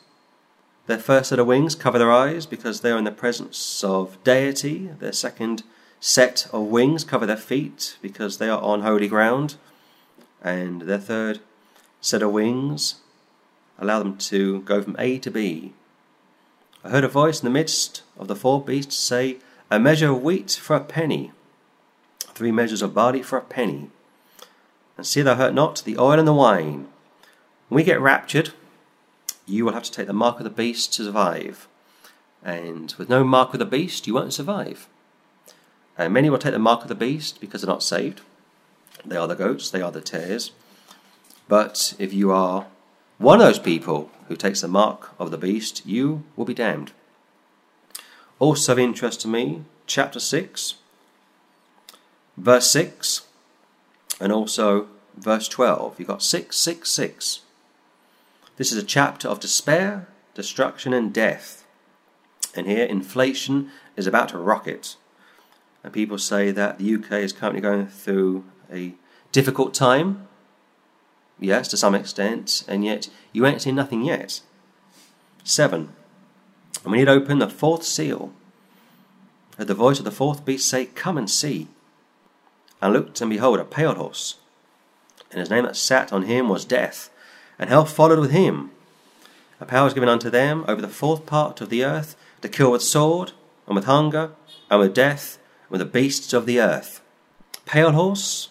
Their 0.86 0.98
first 0.98 1.30
set 1.30 1.38
of 1.38 1.46
wings 1.46 1.74
cover 1.74 1.98
their 1.98 2.12
eyes 2.12 2.46
because 2.46 2.80
they 2.80 2.90
are 2.90 2.98
in 2.98 3.04
the 3.04 3.10
presence 3.10 3.82
of 3.82 4.22
deity. 4.22 4.90
Their 4.98 5.12
second 5.12 5.64
set 5.98 6.46
of 6.52 6.66
wings 6.66 7.02
cover 7.02 7.26
their 7.26 7.36
feet 7.36 7.96
because 8.00 8.38
they 8.38 8.48
are 8.48 8.62
on 8.62 8.82
holy 8.82 9.08
ground. 9.08 9.56
And 10.42 10.82
their 10.82 10.98
third 10.98 11.40
set 12.00 12.22
of 12.22 12.30
wings 12.30 12.96
allow 13.78 13.98
them 13.98 14.16
to 14.16 14.60
go 14.62 14.80
from 14.82 14.96
A 14.98 15.18
to 15.18 15.30
B. 15.30 15.72
I 16.84 16.90
heard 16.90 17.04
a 17.04 17.08
voice 17.08 17.40
in 17.40 17.46
the 17.46 17.50
midst 17.50 18.02
of 18.16 18.28
the 18.28 18.36
four 18.36 18.62
beasts 18.62 18.96
say, 18.96 19.38
A 19.70 19.80
measure 19.80 20.12
of 20.12 20.22
wheat 20.22 20.52
for 20.52 20.76
a 20.76 20.80
penny, 20.80 21.32
three 22.20 22.52
measures 22.52 22.80
of 22.82 22.94
barley 22.94 23.22
for 23.22 23.38
a 23.38 23.42
penny. 23.42 23.90
And 24.96 25.06
see 25.06 25.22
thou 25.22 25.34
hurt 25.34 25.54
not 25.54 25.82
the 25.84 25.98
oil 25.98 26.18
and 26.18 26.26
the 26.26 26.32
wine. 26.32 26.88
When 27.68 27.76
we 27.76 27.84
get 27.84 28.00
raptured, 28.00 28.52
you 29.46 29.64
will 29.64 29.72
have 29.72 29.82
to 29.84 29.92
take 29.92 30.06
the 30.06 30.12
mark 30.12 30.38
of 30.38 30.44
the 30.44 30.50
beast 30.50 30.92
to 30.94 31.04
survive. 31.04 31.68
And 32.42 32.94
with 32.98 33.08
no 33.08 33.24
mark 33.24 33.52
of 33.52 33.58
the 33.58 33.66
beast, 33.66 34.06
you 34.06 34.14
won't 34.14 34.32
survive. 34.32 34.88
And 35.98 36.12
many 36.12 36.30
will 36.30 36.38
take 36.38 36.52
the 36.52 36.58
mark 36.58 36.82
of 36.82 36.88
the 36.88 36.94
beast 36.94 37.40
because 37.40 37.62
they're 37.62 37.72
not 37.72 37.82
saved. 37.82 38.20
They 39.04 39.16
are 39.16 39.28
the 39.28 39.34
goats, 39.34 39.70
they 39.70 39.82
are 39.82 39.90
the 39.90 40.00
tares. 40.00 40.52
But 41.48 41.94
if 41.98 42.12
you 42.12 42.32
are 42.32 42.66
one 43.18 43.40
of 43.40 43.46
those 43.46 43.58
people 43.58 44.10
who 44.28 44.36
takes 44.36 44.60
the 44.60 44.68
mark 44.68 45.10
of 45.18 45.30
the 45.30 45.38
beast, 45.38 45.86
you 45.86 46.24
will 46.34 46.44
be 46.44 46.54
damned. 46.54 46.92
Also 48.38 48.72
of 48.72 48.78
interest 48.78 49.22
to 49.22 49.28
me, 49.28 49.62
chapter 49.86 50.20
6, 50.20 50.74
verse 52.36 52.70
6, 52.70 53.25
and 54.20 54.32
also 54.32 54.88
verse 55.16 55.48
12. 55.48 55.98
You've 55.98 56.08
got 56.08 56.22
666. 56.22 57.40
This 58.56 58.72
is 58.72 58.82
a 58.82 58.86
chapter 58.86 59.28
of 59.28 59.40
despair, 59.40 60.08
destruction, 60.34 60.92
and 60.92 61.12
death. 61.12 61.64
And 62.54 62.66
here, 62.66 62.84
inflation 62.84 63.70
is 63.96 64.06
about 64.06 64.30
to 64.30 64.38
rocket. 64.38 64.96
And 65.84 65.92
people 65.92 66.18
say 66.18 66.50
that 66.50 66.78
the 66.78 66.94
UK 66.94 67.12
is 67.12 67.32
currently 67.32 67.60
going 67.60 67.86
through 67.86 68.44
a 68.72 68.94
difficult 69.32 69.74
time 69.74 70.26
Yes, 71.38 71.68
to 71.68 71.76
some 71.76 71.94
extent, 71.94 72.64
and 72.66 72.84
yet 72.84 73.10
you 73.32 73.44
ain't 73.44 73.62
seen 73.62 73.74
nothing 73.74 74.02
yet. 74.02 74.40
7. 75.44 75.80
And 76.82 76.84
when 76.84 76.94
he 76.94 77.00
had 77.00 77.08
opened 77.08 77.42
the 77.42 77.48
fourth 77.48 77.82
seal, 77.82 78.32
heard 79.58 79.66
the 79.66 79.74
voice 79.74 79.98
of 79.98 80.04
the 80.04 80.10
fourth 80.10 80.44
beast 80.44 80.68
say, 80.68 80.86
Come 80.86 81.18
and 81.18 81.28
see. 81.28 81.68
And 82.82 82.92
looked, 82.92 83.20
and 83.20 83.30
behold, 83.30 83.58
a 83.58 83.64
pale 83.64 83.94
horse. 83.94 84.36
And 85.30 85.40
his 85.40 85.50
name 85.50 85.64
that 85.64 85.76
sat 85.76 86.12
on 86.12 86.22
him 86.22 86.48
was 86.48 86.64
Death, 86.64 87.10
and 87.58 87.70
hell 87.70 87.84
followed 87.84 88.18
with 88.18 88.30
him. 88.30 88.70
A 89.60 89.64
power 89.64 89.84
was 89.84 89.94
given 89.94 90.08
unto 90.08 90.28
them 90.28 90.64
over 90.68 90.82
the 90.82 90.88
fourth 90.88 91.24
part 91.24 91.60
of 91.60 91.70
the 91.70 91.84
earth 91.84 92.16
to 92.42 92.48
kill 92.48 92.72
with 92.72 92.82
sword, 92.82 93.32
and 93.66 93.74
with 93.74 93.86
hunger, 93.86 94.32
and 94.70 94.80
with 94.80 94.94
death, 94.94 95.38
and 95.64 95.70
with 95.70 95.80
the 95.80 95.86
beasts 95.86 96.32
of 96.32 96.46
the 96.46 96.60
earth. 96.60 97.00
Pale 97.64 97.92
horse, 97.92 98.50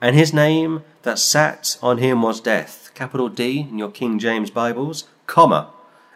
and 0.00 0.14
his 0.14 0.32
name 0.32 0.82
that 1.02 1.18
sat 1.18 1.76
on 1.82 1.98
him 1.98 2.22
was 2.22 2.40
death, 2.40 2.90
capital 2.94 3.28
D 3.28 3.66
in 3.68 3.78
your 3.78 3.90
King 3.90 4.18
James 4.18 4.50
Bibles, 4.50 5.04
comma, 5.26 5.70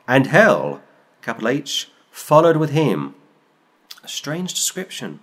and 0.06 0.28
hell, 0.28 0.80
capital 1.20 1.49
H, 1.49 1.90
followed 2.11 2.56
with 2.56 2.70
him. 2.70 3.14
A 4.04 4.08
strange 4.08 4.54
description. 4.54 5.20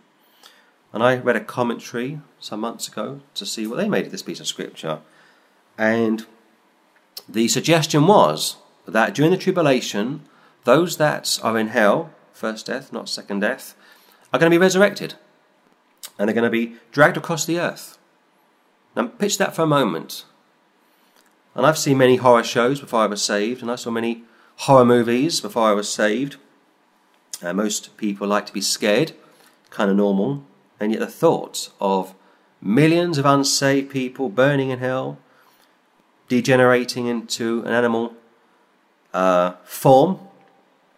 And 0.92 1.04
I 1.04 1.18
read 1.18 1.36
a 1.36 1.44
commentary 1.44 2.20
some 2.40 2.62
months 2.62 2.88
ago 2.88 3.22
to 3.36 3.46
see 3.46 3.68
what 3.68 3.78
they 3.78 3.88
made 3.88 4.06
of 4.06 4.12
this 4.12 4.24
piece 4.24 4.40
of 4.40 4.48
scripture. 4.48 5.00
And 5.78 6.26
the 7.28 7.48
suggestion 7.48 8.08
was 8.08 8.58
that 8.88 9.14
during 9.14 9.32
the 9.32 9.38
tribulation, 9.38 10.22
those 10.64 10.98
that 10.98 11.40
are 11.44 11.58
in 11.58 11.68
hell, 11.68 12.12
first 12.34 12.66
death, 12.66 12.92
not 12.92 13.08
second 13.08 13.42
death, 13.42 13.76
are 14.34 14.40
going 14.40 14.52
to 14.52 14.58
be 14.58 14.62
resurrected. 14.62 15.14
And 16.18 16.28
they're 16.28 16.36
going 16.36 16.44
to 16.44 16.50
be 16.50 16.76
dragged 16.92 17.18
across 17.18 17.46
the 17.46 17.60
earth. 17.60 17.98
Now, 18.96 19.08
pitch 19.08 19.38
that 19.38 19.56
for 19.56 19.62
a 19.62 19.68
moment. 19.68 20.26
And 21.56 21.66
I've 21.66 21.78
seen 21.78 21.98
many 21.98 22.16
horror 22.16 22.44
shows 22.44 22.80
before 22.80 23.02
I 23.02 23.08
was 23.08 23.22
saved, 23.22 23.62
and 23.62 23.72
I 23.72 23.76
saw 23.76 23.92
many 23.92 24.24
horror 24.58 24.86
movies 24.86 25.40
before 25.40 25.70
I 25.70 25.74
was 25.74 25.90
saved. 25.90 26.38
Uh, 27.42 27.54
most 27.54 27.96
people 27.98 28.28
like 28.28 28.46
to 28.48 28.54
be 28.54 28.62
scared, 28.62 29.14
kind 29.70 29.90
of 29.90 29.98
normal, 29.98 30.46
and 30.80 30.92
yet 30.92 31.00
the 31.00 31.08
thought 31.08 31.70
of 31.80 32.14
millions 32.62 33.18
of 33.18 33.26
unsaved 33.26 33.90
people 33.90 34.30
burning 34.30 34.70
in 34.70 34.80
hell, 34.80 35.18
degenerating 36.28 37.08
into 37.08 37.62
an 37.66 37.74
animal 37.74 38.14
uh, 39.14 39.54
form 39.64 40.20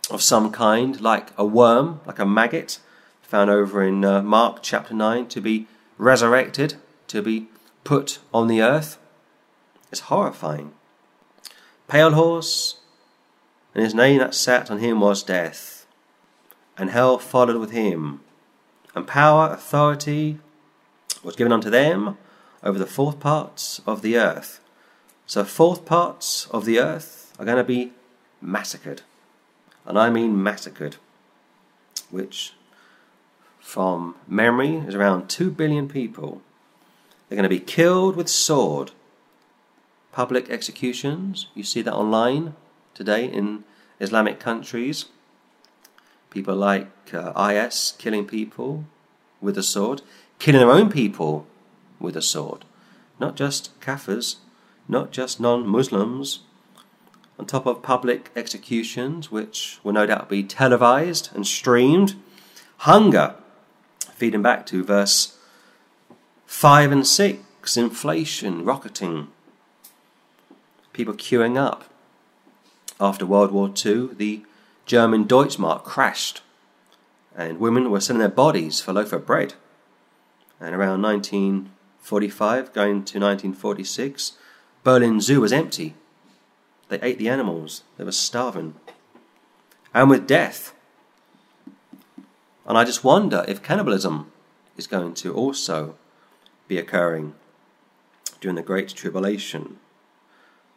of 0.09 0.21
some 0.21 0.51
kind, 0.51 0.99
like 0.99 1.29
a 1.37 1.45
worm, 1.45 2.01
like 2.05 2.19
a 2.19 2.25
maggot, 2.25 2.79
found 3.21 3.49
over 3.49 3.83
in 3.83 4.03
uh, 4.03 4.21
Mark 4.21 4.59
chapter 4.61 4.93
9, 4.93 5.27
to 5.27 5.39
be 5.39 5.67
resurrected, 5.97 6.75
to 7.07 7.21
be 7.21 7.47
put 7.83 8.19
on 8.33 8.47
the 8.47 8.61
earth 8.61 8.97
is 9.91 10.01
horrifying. 10.01 10.73
Pale 11.87 12.11
horse, 12.11 12.77
and 13.73 13.83
his 13.83 13.93
name 13.93 14.19
that 14.19 14.33
sat 14.33 14.71
on 14.71 14.79
him 14.79 14.99
was 14.99 15.23
death, 15.23 15.85
and 16.77 16.89
hell 16.89 17.17
followed 17.17 17.57
with 17.57 17.71
him, 17.71 18.21
and 18.95 19.07
power, 19.07 19.51
authority 19.51 20.39
was 21.23 21.35
given 21.35 21.53
unto 21.53 21.69
them 21.69 22.17
over 22.63 22.77
the 22.77 22.85
fourth 22.85 23.19
parts 23.19 23.81
of 23.85 24.01
the 24.01 24.17
earth. 24.17 24.59
So, 25.25 25.43
fourth 25.43 25.85
parts 25.85 26.47
of 26.51 26.65
the 26.65 26.79
earth 26.79 27.33
are 27.39 27.45
going 27.45 27.57
to 27.57 27.63
be 27.63 27.93
massacred, 28.41 29.01
and 29.85 29.97
I 29.97 30.09
mean 30.09 30.41
massacred, 30.41 30.97
which 32.09 32.53
from 33.59 34.15
memory 34.27 34.75
is 34.77 34.95
around 34.95 35.29
2 35.29 35.51
billion 35.51 35.87
people 35.87 36.41
they're 37.31 37.37
going 37.37 37.43
to 37.43 37.49
be 37.49 37.61
killed 37.61 38.17
with 38.17 38.27
sword. 38.27 38.91
Public 40.11 40.49
executions, 40.49 41.47
you 41.55 41.63
see 41.63 41.81
that 41.81 41.93
online 41.93 42.55
today 42.93 43.23
in 43.23 43.63
Islamic 44.01 44.37
countries. 44.37 45.05
People 46.31 46.55
like 46.55 47.13
uh, 47.13 47.33
IS 47.49 47.93
killing 47.99 48.25
people 48.25 48.85
with 49.41 49.57
a 49.57 49.63
sword, 49.63 50.01
killing 50.39 50.61
their 50.61 50.71
own 50.71 50.89
people 50.89 51.45
with 51.99 52.15
a 52.15 52.21
sword. 52.21 52.65
Not 53.19 53.35
just 53.35 53.77
Kafirs, 53.81 54.37
not 54.87 55.11
just 55.11 55.39
non 55.39 55.67
Muslims. 55.67 56.39
On 57.37 57.45
top 57.45 57.65
of 57.65 57.81
public 57.81 58.31
executions, 58.35 59.31
which 59.31 59.79
will 59.83 59.93
no 59.93 60.05
doubt 60.05 60.29
be 60.29 60.43
televised 60.43 61.29
and 61.35 61.45
streamed, 61.45 62.15
hunger, 62.77 63.35
feeding 64.13 64.41
back 64.41 64.65
to 64.67 64.83
verse 64.83 65.37
5 66.45 66.91
and 66.91 67.07
6. 67.07 67.77
inflation, 67.77 68.63
rocketing, 68.63 69.27
people 70.93 71.13
queuing 71.13 71.57
up. 71.57 71.85
After 72.99 73.25
World 73.25 73.51
War 73.51 73.71
II, 73.85 74.09
the 74.13 74.43
German 74.85 75.25
Deutschmark 75.25 75.83
crashed, 75.83 76.41
and 77.35 77.59
women 77.59 77.89
were 77.89 78.01
selling 78.01 78.19
their 78.19 78.29
bodies 78.29 78.79
for 78.79 78.91
a 78.91 78.93
loaf 78.93 79.13
of 79.13 79.25
bread. 79.25 79.53
And 80.59 80.75
around 80.75 81.01
1945, 81.01 82.73
going 82.73 83.03
to 83.05 83.19
1946, 83.19 84.33
Berlin 84.83 85.21
Zoo 85.21 85.41
was 85.41 85.53
empty. 85.53 85.95
They 86.89 86.99
ate 87.01 87.17
the 87.17 87.29
animals, 87.29 87.83
they 87.97 88.03
were 88.03 88.11
starving. 88.11 88.75
And 89.93 90.09
with 90.09 90.27
death. 90.27 90.73
And 92.65 92.77
I 92.77 92.83
just 92.83 93.03
wonder 93.03 93.45
if 93.47 93.63
cannibalism 93.63 94.31
is 94.77 94.87
going 94.87 95.13
to 95.15 95.33
also 95.33 95.95
be 96.67 96.77
occurring 96.77 97.33
during 98.39 98.55
the 98.55 98.61
Great 98.61 98.89
Tribulation. 98.89 99.77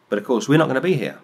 But 0.08 0.18
of 0.18 0.24
course, 0.24 0.48
we're 0.48 0.58
not 0.58 0.66
going 0.66 0.74
to 0.74 0.80
be 0.80 0.94
here. 0.94 1.20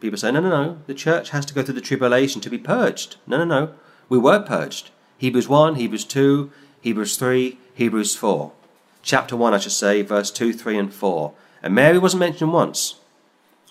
People 0.00 0.18
say, 0.18 0.32
no, 0.32 0.40
no, 0.40 0.50
no, 0.50 0.78
the 0.86 0.94
church 0.94 1.30
has 1.30 1.46
to 1.46 1.54
go 1.54 1.62
through 1.62 1.74
the 1.74 1.80
tribulation 1.80 2.40
to 2.40 2.50
be 2.50 2.58
purged. 2.58 3.16
No, 3.26 3.38
no, 3.38 3.44
no, 3.44 3.74
we 4.08 4.18
were 4.18 4.40
purged. 4.40 4.90
Hebrews 5.18 5.48
1, 5.48 5.76
Hebrews 5.76 6.04
2, 6.04 6.50
Hebrews 6.80 7.16
3, 7.16 7.58
Hebrews 7.74 8.16
4. 8.16 8.52
Chapter 9.02 9.36
1, 9.36 9.54
I 9.54 9.58
should 9.58 9.72
say, 9.72 10.02
verse 10.02 10.30
2, 10.30 10.52
3, 10.52 10.78
and 10.78 10.92
4. 10.92 11.32
And 11.62 11.74
Mary 11.74 11.98
wasn't 11.98 12.20
mentioned 12.20 12.52
once 12.52 12.96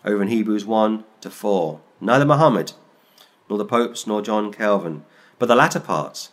over 0.06 0.22
in 0.22 0.30
Hebrews 0.30 0.66
1 0.66 1.04
to 1.22 1.30
4. 1.30 1.80
Neither 2.02 2.26
Muhammad, 2.26 2.74
nor 3.50 3.58
the 3.58 3.66
popes, 3.66 4.08
nor 4.08 4.22
John 4.22 4.52
Calvin. 4.52 5.04
But 5.40 5.48
the 5.48 5.56
latter 5.56 5.80
part 5.80 6.30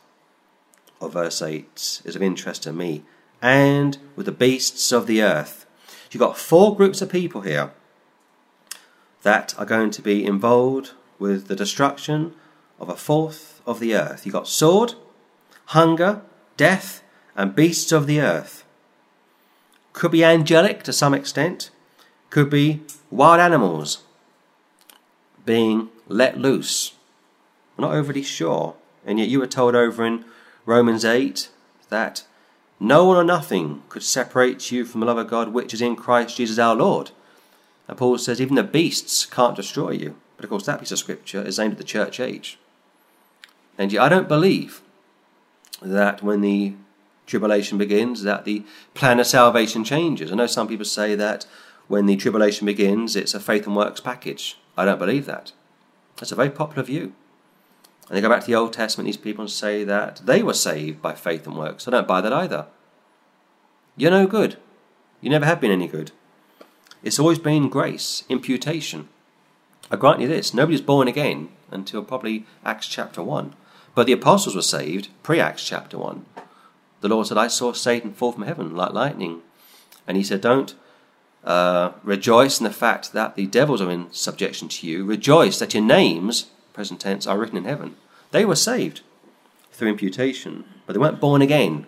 of 1.00 1.12
verse 1.12 1.42
8 1.42 2.02
is 2.04 2.16
of 2.16 2.23
interest 2.23 2.62
to 2.62 2.73
me. 2.73 3.02
And 3.42 3.99
with 4.16 4.26
the 4.26 4.32
beasts 4.32 4.92
of 4.92 5.06
the 5.06 5.23
earth. 5.23 5.66
You've 6.11 6.20
got 6.20 6.38
four 6.38 6.76
groups 6.76 7.00
of 7.00 7.11
people 7.11 7.42
here 7.42 7.73
that 9.22 9.54
are 9.58 9.66
going 9.66 9.90
to 9.90 10.02
be 10.02 10.24
involved 10.24 10.92
with 11.18 11.48
the 11.48 11.56
destruction 11.56 12.34
of 12.78 12.88
a 12.88 12.96
fourth 12.96 13.60
of 13.66 13.80
the 13.80 13.94
earth. 13.94 14.24
You've 14.24 14.32
got 14.32 14.48
sword, 14.48 14.94
hunger, 15.66 16.22
death, 16.56 17.02
and 17.36 17.54
beasts 17.54 17.92
of 17.92 18.06
the 18.06 18.20
earth. 18.20 18.64
Could 19.92 20.12
be 20.12 20.24
angelic 20.24 20.82
to 20.84 20.92
some 20.92 21.14
extent, 21.14 21.70
could 22.30 22.48
be 22.48 22.82
wild 23.10 23.40
animals 23.40 24.04
being 25.44 25.88
let 26.08 26.38
loose. 26.38 26.94
We're 27.76 27.86
not 27.86 27.94
overly 27.94 28.22
sure. 28.22 28.76
And 29.04 29.18
yet 29.18 29.28
you 29.28 29.40
were 29.40 29.46
told 29.46 29.74
over 29.74 30.04
in 30.04 30.24
Romans 30.66 31.04
8 31.04 31.48
that 31.88 32.24
no 32.78 33.04
one 33.04 33.16
or 33.16 33.24
nothing 33.24 33.82
could 33.88 34.02
separate 34.02 34.70
you 34.70 34.84
from 34.84 35.00
the 35.00 35.06
love 35.06 35.18
of 35.18 35.28
God 35.28 35.52
which 35.52 35.74
is 35.74 35.82
in 35.82 35.96
Christ 35.96 36.36
Jesus 36.36 36.58
our 36.58 36.74
Lord. 36.74 37.10
And 37.90 37.99
Paul 37.99 38.18
says 38.18 38.40
even 38.40 38.54
the 38.54 38.62
beasts 38.62 39.26
can't 39.26 39.56
destroy 39.56 39.90
you. 39.90 40.14
But 40.37 40.44
of 40.44 40.50
course, 40.50 40.64
that 40.66 40.78
piece 40.78 40.92
of 40.92 41.00
scripture 41.00 41.42
is 41.42 41.59
aimed 41.59 41.73
at 41.73 41.78
the 41.78 41.82
church 41.82 42.20
age. 42.20 42.56
And 43.76 43.92
yet 43.92 44.00
I 44.00 44.09
don't 44.09 44.28
believe 44.28 44.80
that 45.82 46.23
when 46.23 46.40
the 46.40 46.75
tribulation 47.26 47.78
begins, 47.78 48.23
that 48.23 48.44
the 48.44 48.62
plan 48.94 49.18
of 49.18 49.26
salvation 49.26 49.82
changes. 49.82 50.30
I 50.30 50.37
know 50.37 50.47
some 50.47 50.68
people 50.68 50.85
say 50.85 51.16
that 51.16 51.47
when 51.88 52.06
the 52.06 52.14
tribulation 52.14 52.64
begins, 52.64 53.16
it's 53.16 53.35
a 53.35 53.40
faith 53.40 53.66
and 53.66 53.75
works 53.75 54.00
package. 54.00 54.56
I 54.76 54.85
don't 54.85 55.00
believe 55.00 55.26
that. 55.26 55.50
That's 56.14 56.30
a 56.30 56.37
very 56.37 56.50
popular 56.50 56.85
view. 56.85 57.12
And 58.09 58.16
they 58.16 58.20
go 58.20 58.28
back 58.28 58.42
to 58.42 58.47
the 58.47 58.54
Old 58.54 58.73
Testament, 58.73 59.06
these 59.06 59.16
people 59.16 59.42
and 59.42 59.50
say 59.50 59.82
that 59.82 60.20
they 60.25 60.44
were 60.44 60.54
saved 60.54 61.02
by 61.02 61.14
faith 61.14 61.44
and 61.44 61.56
works. 61.56 61.88
I 61.88 61.90
don't 61.90 62.06
buy 62.06 62.20
that 62.20 62.32
either. 62.32 62.66
You're 63.97 64.12
no 64.12 64.28
good. 64.28 64.59
You 65.20 65.28
never 65.28 65.44
have 65.44 65.61
been 65.61 65.73
any 65.73 65.88
good. 65.88 66.12
It's 67.02 67.19
always 67.19 67.38
been 67.38 67.71
grace, 67.71 68.25
imputation. 68.28 69.09
I 69.90 69.97
grant 69.97 70.21
you 70.21 70.28
this 70.28 70.52
nobody's 70.52 70.83
born 70.83 71.09
again 71.09 71.48
until 71.70 72.03
probably 72.03 72.44
Acts 72.64 72.87
chapter 72.88 73.22
1. 73.22 73.55
But 73.94 74.07
the 74.07 74.12
apostles 74.12 74.55
were 74.55 74.62
saved 74.62 75.09
pre 75.22 75.40
Acts 75.40 75.64
chapter 75.64 75.96
1. 75.98 76.27
The 77.01 77.09
Lord 77.09 77.27
said, 77.27 77.38
I 77.38 77.48
saw 77.48 77.72
Satan 77.72 78.12
fall 78.12 78.33
from 78.33 78.42
heaven 78.42 78.77
like 78.77 78.92
lightning. 78.92 79.40
And 80.07 80.18
he 80.18 80.22
said, 80.22 80.42
Don't 80.42 80.74
uh, 81.42 81.92
rejoice 82.03 82.61
in 82.61 82.64
the 82.64 82.70
fact 82.70 83.12
that 83.14 83.35
the 83.35 83.46
devils 83.46 83.81
are 83.81 83.90
in 83.90 84.12
subjection 84.12 84.68
to 84.68 84.87
you. 84.87 85.05
Rejoice 85.05 85.59
that 85.59 85.72
your 85.72 85.83
names, 85.83 86.51
present 86.74 87.01
tense, 87.01 87.27
are 87.27 87.38
written 87.38 87.57
in 87.57 87.64
heaven. 87.64 87.96
They 88.31 88.44
were 88.44 88.57
saved 88.57 89.01
through 89.72 89.88
imputation, 89.88 90.64
but 90.87 90.92
they 90.92 90.98
weren't 90.98 91.20
born 91.20 91.40
again 91.40 91.87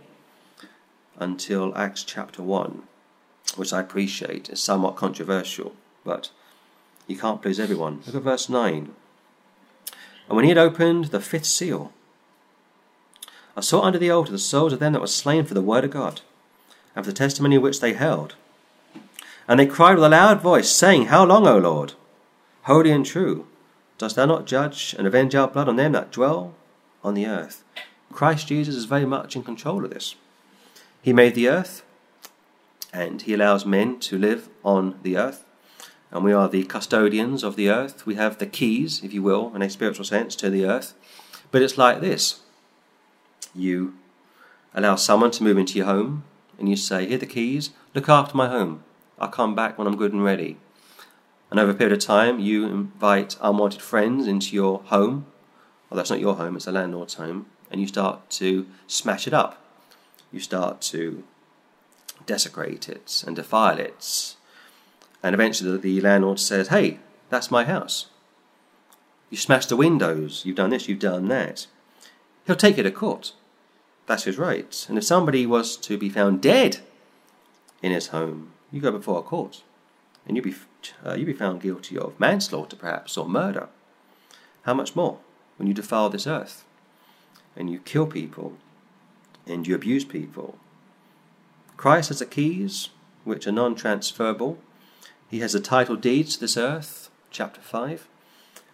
until 1.19 1.77
Acts 1.77 2.03
chapter 2.03 2.43
1 2.43 2.85
which 3.57 3.73
I 3.73 3.81
appreciate, 3.81 4.49
is 4.49 4.63
somewhat 4.63 4.97
controversial, 4.97 5.75
but 6.05 6.31
you 7.07 7.17
can't 7.17 7.43
please 7.43 7.61
everyone. 7.61 8.03
Look 8.07 8.15
at 8.15 8.23
verse 8.23 8.49
9. 8.49 8.95
And 10.29 10.37
when 10.37 10.45
he 10.45 10.51
had 10.51 10.59
opened 10.59 11.07
the 11.07 11.21
fifth 11.21 11.47
seal, 11.47 11.93
I 13.57 13.61
saw 13.61 13.83
under 13.83 13.99
the 13.99 14.11
altar 14.11 14.33
the 14.33 14.39
souls 14.39 14.73
of 14.73 14.79
them 14.79 14.95
that 14.95 15.01
were 15.01 15.07
slain 15.07 15.45
for 15.45 15.55
the 15.55 15.61
word 15.61 15.85
of 15.85 15.91
God, 15.91 16.23
and 16.97 17.05
for 17.05 17.11
the 17.11 17.17
testimony 17.17 17.59
which 17.59 17.81
they 17.81 17.93
held. 17.93 18.35
And 19.47 19.61
they 19.61 19.67
cried 19.67 19.95
with 19.95 20.05
a 20.05 20.09
loud 20.09 20.41
voice, 20.41 20.71
saying, 20.71 21.07
How 21.07 21.25
long, 21.25 21.47
O 21.47 21.59
Lord, 21.59 21.95
holy 22.63 22.91
and 22.91 23.05
true, 23.05 23.47
dost 23.99 24.17
thou 24.17 24.25
not 24.25 24.47
judge 24.47 24.95
and 24.97 25.07
avenge 25.07 25.35
our 25.35 25.49
blood 25.49 25.69
on 25.69 25.77
them 25.77 25.93
that 25.93 26.13
dwell 26.13 26.55
on 27.05 27.15
the 27.15 27.27
earth? 27.27 27.63
Christ 28.13 28.47
Jesus 28.47 28.75
is 28.75 28.85
very 28.85 29.05
much 29.05 29.37
in 29.37 29.43
control 29.43 29.85
of 29.85 29.91
this. 29.91 30.15
He 31.03 31.13
made 31.13 31.35
the 31.35 31.49
earth, 31.49 31.83
and 32.93 33.23
he 33.23 33.35
allows 33.35 33.65
men 33.65 33.99
to 34.01 34.19
live 34.19 34.49
on 34.65 34.99
the 35.03 35.17
earth. 35.17 35.45
And 36.11 36.25
we 36.25 36.33
are 36.33 36.49
the 36.49 36.65
custodians 36.65 37.43
of 37.43 37.57
the 37.57 37.71
earth. 37.71 38.05
We 38.05 38.17
have 38.17 38.39
the 38.39 38.47
keys, 38.47 39.03
if 39.03 39.15
you 39.15 39.23
will, 39.23 39.55
in 39.55 39.63
a 39.63 39.71
spiritual 39.71 40.05
sense, 40.05 40.37
to 40.37 40.51
the 40.51 40.67
earth. 40.67 40.95
But 41.51 41.63
it's 41.63 41.79
like 41.79 42.01
this 42.01 42.41
you 43.55 43.95
allow 44.75 44.97
someone 44.97 45.31
to 45.33 45.43
move 45.43 45.59
into 45.59 45.79
your 45.79 45.87
home, 45.87 46.25
and 46.59 46.69
you 46.69 46.77
say, 46.77 47.07
Here 47.07 47.17
are 47.17 47.21
the 47.21 47.27
keys, 47.27 47.71
look 47.95 48.09
after 48.09 48.37
my 48.37 48.49
home. 48.49 48.85
I'll 49.19 49.29
come 49.29 49.55
back 49.55 49.79
when 49.79 49.87
I'm 49.87 49.97
good 49.97 50.13
and 50.13 50.25
ready. 50.25 50.59
And 51.51 51.61
over 51.61 51.73
a 51.73 51.75
period 51.75 51.97
of 51.97 52.05
time, 52.05 52.41
you 52.41 52.67
invite 52.67 53.37
unwanted 53.41 53.83
friends 53.83 54.27
into 54.27 54.55
your 54.55 54.81
home. 54.85 55.27
Well, 55.89 55.97
that's 55.97 56.11
not 56.11 56.21
your 56.21 56.37
home, 56.37 56.57
it's 56.57 56.67
a 56.67 56.73
landlord's 56.73 57.15
home. 57.15 57.47
And 57.71 57.81
you 57.81 57.87
start 57.87 58.31
to 58.31 58.67
smash 58.87 59.27
it 59.27 59.35
up. 59.35 59.63
You 60.31 60.41
start 60.41 60.81
to 60.83 61.25
desecrate 62.27 62.89
it 62.89 63.25
and 63.27 63.37
defile 63.37 63.79
it. 63.79 64.37
And 65.23 65.35
eventually 65.35 65.77
the 65.79 66.01
landlord 66.01 66.41
says, 66.41 66.69
Hey, 66.69 66.99
that's 67.31 67.51
my 67.51 67.65
house. 67.65 68.07
You 69.31 69.39
smashed 69.39 69.71
the 69.71 69.77
windows, 69.77 70.43
you've 70.45 70.57
done 70.57 70.71
this, 70.71 70.89
you've 70.89 70.99
done 70.99 71.29
that. 71.29 71.67
He'll 72.47 72.57
take 72.57 72.77
you 72.77 72.83
to 72.83 72.91
court. 72.91 73.33
That's 74.07 74.25
his 74.25 74.37
right. 74.37 74.87
And 74.89 74.99
if 74.99 75.05
somebody 75.05 75.47
was 75.47 75.77
to 75.79 75.97
be 75.97 76.09
found 76.09 76.43
dead 76.43 76.79
in 77.83 77.93
his 77.93 78.09
home, 78.09 78.53
you 78.71 78.81
go 78.81 78.91
before 78.91 79.21
a 79.21 79.23
court 79.23 79.63
and 80.27 80.37
you'd 80.37 80.45
be, 80.45 80.55
uh, 81.05 81.15
you 81.15 81.25
be 81.25 81.33
found 81.33 81.63
guilty 81.63 81.97
of 81.97 82.19
manslaughter, 82.19 82.77
perhaps, 82.77 83.17
or 83.17 83.29
murder. 83.29 83.69
How 84.63 84.75
much 84.75 84.95
more 84.95 85.19
when 85.57 85.67
you 85.67 85.75
defile 85.75 86.09
this 86.09 86.27
earth 86.27 86.65
and 87.57 87.71
you 87.71 87.79
kill 87.79 88.07
people 88.07 88.59
and 89.47 89.67
you 89.67 89.75
abuse 89.75 90.05
people 90.05 90.59
Christ 91.83 92.11
has 92.11 92.21
the 92.21 92.27
keys, 92.27 92.91
which 93.25 93.45
are 93.45 93.51
non 93.51 93.75
transferable. 93.75 94.57
He 95.29 95.41
has 95.41 95.53
the 95.53 95.59
title 95.59 95.97
deeds 95.97 96.35
to 96.35 96.41
this 96.43 96.57
earth, 96.57 97.11
chapter 97.33 97.61
5. 97.61 98.07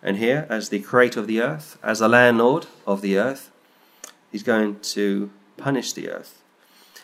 And 0.02 0.18
here, 0.18 0.46
as 0.50 0.68
the 0.68 0.80
creator 0.80 1.18
of 1.18 1.26
the 1.26 1.40
earth, 1.40 1.78
as 1.82 2.00
the 2.00 2.08
landlord 2.08 2.66
of 2.86 3.00
the 3.00 3.16
earth, 3.16 3.50
he's 4.30 4.42
going 4.42 4.80
to 4.80 5.30
punish 5.56 5.94
the 5.94 6.10
earth. 6.10 6.42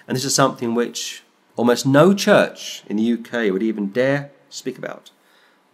And 0.06 0.14
this 0.14 0.26
is 0.26 0.34
something 0.34 0.74
which 0.74 1.22
almost 1.56 1.86
no 1.86 2.12
church 2.12 2.82
in 2.86 2.96
the 2.96 3.12
UK 3.14 3.50
would 3.50 3.62
even 3.62 3.90
dare 3.90 4.30
speak 4.50 4.76
about. 4.76 5.10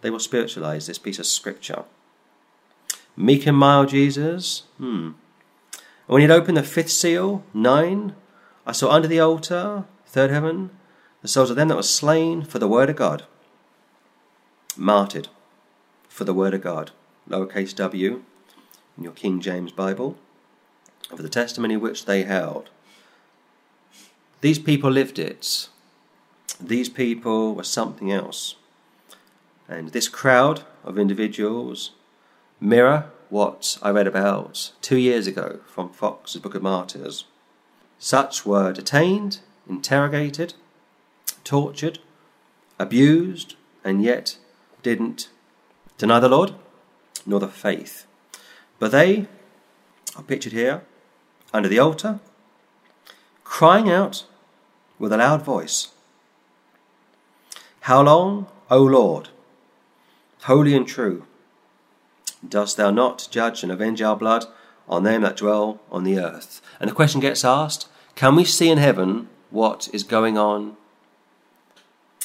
They 0.00 0.10
will 0.10 0.20
spiritualize 0.20 0.86
this 0.86 0.98
piece 0.98 1.18
of 1.18 1.26
scripture. 1.26 1.86
Meek 3.16 3.48
and 3.48 3.56
mild 3.56 3.88
Jesus, 3.88 4.62
hmm. 4.78 4.84
And 5.74 6.06
when 6.06 6.22
he'd 6.22 6.30
opened 6.30 6.56
the 6.56 6.62
fifth 6.62 6.92
seal, 6.92 7.42
nine, 7.52 8.14
I 8.64 8.70
saw 8.70 8.92
under 8.92 9.08
the 9.08 9.18
altar 9.18 9.86
Third 10.10 10.32
heaven, 10.32 10.70
the 11.22 11.28
souls 11.28 11.50
of 11.50 11.56
them 11.56 11.68
that 11.68 11.76
were 11.76 11.84
slain 11.84 12.42
for 12.42 12.58
the 12.58 12.66
word 12.66 12.90
of 12.90 12.96
God, 12.96 13.26
martyred 14.76 15.28
for 16.08 16.24
the 16.24 16.34
word 16.34 16.52
of 16.52 16.62
God, 16.62 16.90
lowercase 17.28 17.72
w, 17.76 18.24
in 18.98 19.04
your 19.04 19.12
King 19.12 19.40
James 19.40 19.70
Bible, 19.70 20.16
for 21.08 21.22
the 21.22 21.28
testimony 21.28 21.76
which 21.76 22.06
they 22.06 22.24
held. 22.24 22.70
These 24.40 24.58
people 24.58 24.90
lived 24.90 25.20
it. 25.20 25.68
These 26.60 26.88
people 26.88 27.54
were 27.54 27.62
something 27.62 28.10
else. 28.10 28.56
And 29.68 29.90
this 29.90 30.08
crowd 30.08 30.64
of 30.82 30.98
individuals 30.98 31.92
mirror 32.58 33.12
what 33.28 33.78
I 33.80 33.90
read 33.90 34.08
about 34.08 34.72
two 34.82 34.98
years 34.98 35.28
ago 35.28 35.60
from 35.68 35.90
Fox's 35.90 36.40
Book 36.40 36.56
of 36.56 36.64
Martyrs. 36.64 37.26
Such 38.00 38.44
were 38.44 38.72
detained 38.72 39.38
interrogated, 39.70 40.54
tortured, 41.44 42.00
abused, 42.78 43.54
and 43.84 44.02
yet 44.02 44.36
didn't 44.82 45.30
deny 45.96 46.18
the 46.18 46.28
Lord 46.28 46.54
nor 47.24 47.38
the 47.40 47.48
faith. 47.48 48.06
But 48.78 48.90
they 48.90 49.28
are 50.16 50.22
pictured 50.24 50.52
here 50.52 50.82
under 51.54 51.68
the 51.68 51.78
altar, 51.78 52.18
crying 53.44 53.88
out 53.88 54.24
with 54.98 55.12
a 55.12 55.16
loud 55.16 55.42
voice 55.42 55.88
How 57.82 58.02
long, 58.02 58.48
O 58.70 58.82
Lord, 58.82 59.28
holy 60.42 60.74
and 60.74 60.86
true, 60.86 61.26
dost 62.46 62.76
thou 62.76 62.90
not 62.90 63.28
judge 63.30 63.62
and 63.62 63.70
avenge 63.70 64.02
our 64.02 64.16
blood 64.16 64.46
on 64.88 65.04
them 65.04 65.22
that 65.22 65.36
dwell 65.36 65.80
on 65.90 66.04
the 66.04 66.18
earth? 66.18 66.60
And 66.80 66.90
the 66.90 66.94
question 66.94 67.20
gets 67.20 67.44
asked 67.44 67.88
Can 68.16 68.34
we 68.34 68.44
see 68.44 68.68
in 68.68 68.78
heaven 68.78 69.28
what 69.50 69.88
is 69.92 70.04
going 70.04 70.38
on 70.38 70.76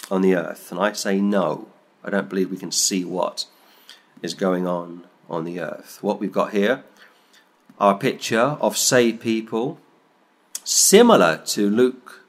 on 0.10 0.22
the 0.22 0.36
earth? 0.36 0.72
And 0.72 0.80
I 0.80 0.94
say 0.94 1.20
no. 1.20 1.68
I 2.04 2.10
don't 2.10 2.30
believe 2.30 2.52
we 2.52 2.58
can 2.58 2.72
see 2.72 3.04
what 3.04 3.46
is 4.22 4.34
going 4.34 4.68
on 4.68 5.06
on 5.30 5.44
the 5.44 5.60
earth. 5.60 6.00
What 6.02 6.20
we've 6.20 6.32
got 6.32 6.52
here 6.52 6.84
are 7.80 7.96
a 7.96 7.98
picture 7.98 8.58
of 8.62 8.78
saved 8.78 9.22
people 9.22 9.80
similar 10.64 11.42
to 11.46 11.70
Luke 11.70 12.26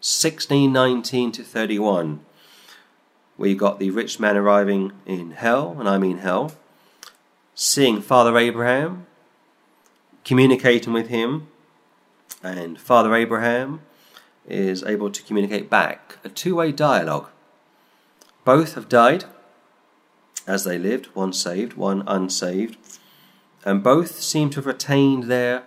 16 0.00 0.72
19 0.72 1.32
to 1.32 1.42
31, 1.42 2.20
where 3.36 3.48
you've 3.50 3.58
got 3.58 3.78
the 3.78 3.90
rich 3.90 4.18
man 4.18 4.36
arriving 4.36 4.92
in 5.06 5.32
hell, 5.32 5.76
and 5.78 5.88
I 5.88 5.98
mean 5.98 6.18
hell, 6.18 6.52
seeing 7.54 8.00
Father 8.00 8.36
Abraham, 8.38 9.06
communicating 10.24 10.92
with 10.92 11.08
him, 11.08 11.48
and 12.42 12.80
Father 12.80 13.14
Abraham 13.14 13.80
is 14.48 14.82
able 14.82 15.10
to 15.10 15.22
communicate 15.22 15.70
back. 15.70 16.18
A 16.24 16.28
two 16.28 16.56
way 16.56 16.72
dialogue. 16.72 17.28
Both 18.44 18.74
have 18.74 18.88
died 18.88 19.24
as 20.46 20.64
they 20.64 20.78
lived, 20.78 21.06
one 21.14 21.32
saved, 21.32 21.74
one 21.74 22.02
unsaved, 22.06 22.78
and 23.64 23.82
both 23.82 24.20
seem 24.20 24.48
to 24.50 24.56
have 24.56 24.66
retained 24.66 25.24
their 25.24 25.64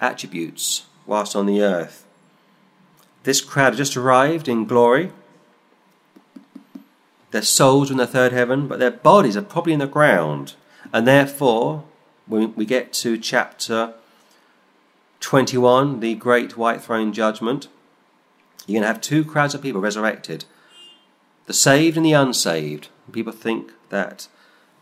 attributes 0.00 0.86
whilst 1.06 1.34
on 1.34 1.46
the 1.46 1.60
earth. 1.60 2.06
This 3.24 3.40
crowd 3.40 3.76
just 3.76 3.96
arrived 3.96 4.48
in 4.48 4.64
glory. 4.64 5.12
Their 7.32 7.42
souls 7.42 7.90
are 7.90 7.94
in 7.94 7.98
the 7.98 8.06
third 8.06 8.32
heaven, 8.32 8.66
but 8.66 8.78
their 8.78 8.90
bodies 8.90 9.36
are 9.36 9.42
probably 9.42 9.72
in 9.72 9.78
the 9.78 9.86
ground. 9.86 10.54
And 10.92 11.06
therefore, 11.06 11.84
when 12.26 12.54
we 12.54 12.64
get 12.64 12.92
to 12.94 13.18
chapter 13.18 13.94
21, 15.20 16.00
the 16.00 16.14
great 16.14 16.56
white 16.56 16.80
throne 16.80 17.12
judgment, 17.12 17.68
you're 18.70 18.80
going 18.80 18.88
to 18.88 18.94
have 18.94 19.00
two 19.00 19.24
crowds 19.24 19.54
of 19.54 19.62
people 19.62 19.80
resurrected 19.80 20.44
the 21.46 21.52
saved 21.54 21.96
and 21.96 22.06
the 22.06 22.12
unsaved. 22.12 22.88
People 23.10 23.32
think 23.32 23.72
that 23.88 24.28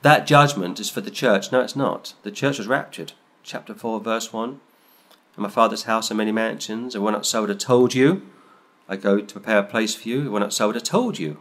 that 0.03 0.27
judgment 0.27 0.79
is 0.79 0.91
for 0.91 1.01
the 1.01 1.11
church. 1.11 1.51
No, 1.51 1.63
it's 1.63 1.75
not. 1.75 2.13
The 2.25 2.31
church 2.31 2.59
was 2.59 2.67
raptured. 2.67 3.13
Chapter 3.43 3.73
4, 3.75 4.01
verse 4.01 4.33
1. 4.35 4.61
In 5.39 5.43
my 5.43 5.49
father's 5.49 5.85
house 5.85 6.11
are 6.11 6.15
many 6.15 6.33
mansions, 6.33 6.95
and 6.95 7.03
when 7.03 7.15
not 7.15 7.25
so 7.25 7.41
would 7.41 7.49
have 7.49 7.59
told 7.59 7.95
you. 7.95 8.21
I 8.87 8.97
go 8.97 9.19
to 9.19 9.33
prepare 9.33 9.61
a 9.61 9.63
place 9.63 9.95
for 9.95 10.09
you, 10.09 10.21
and 10.21 10.33
when 10.33 10.43
not 10.43 10.53
so 10.53 10.67
would 10.67 10.77
have 10.77 10.85
told 10.85 11.19
you. 11.19 11.39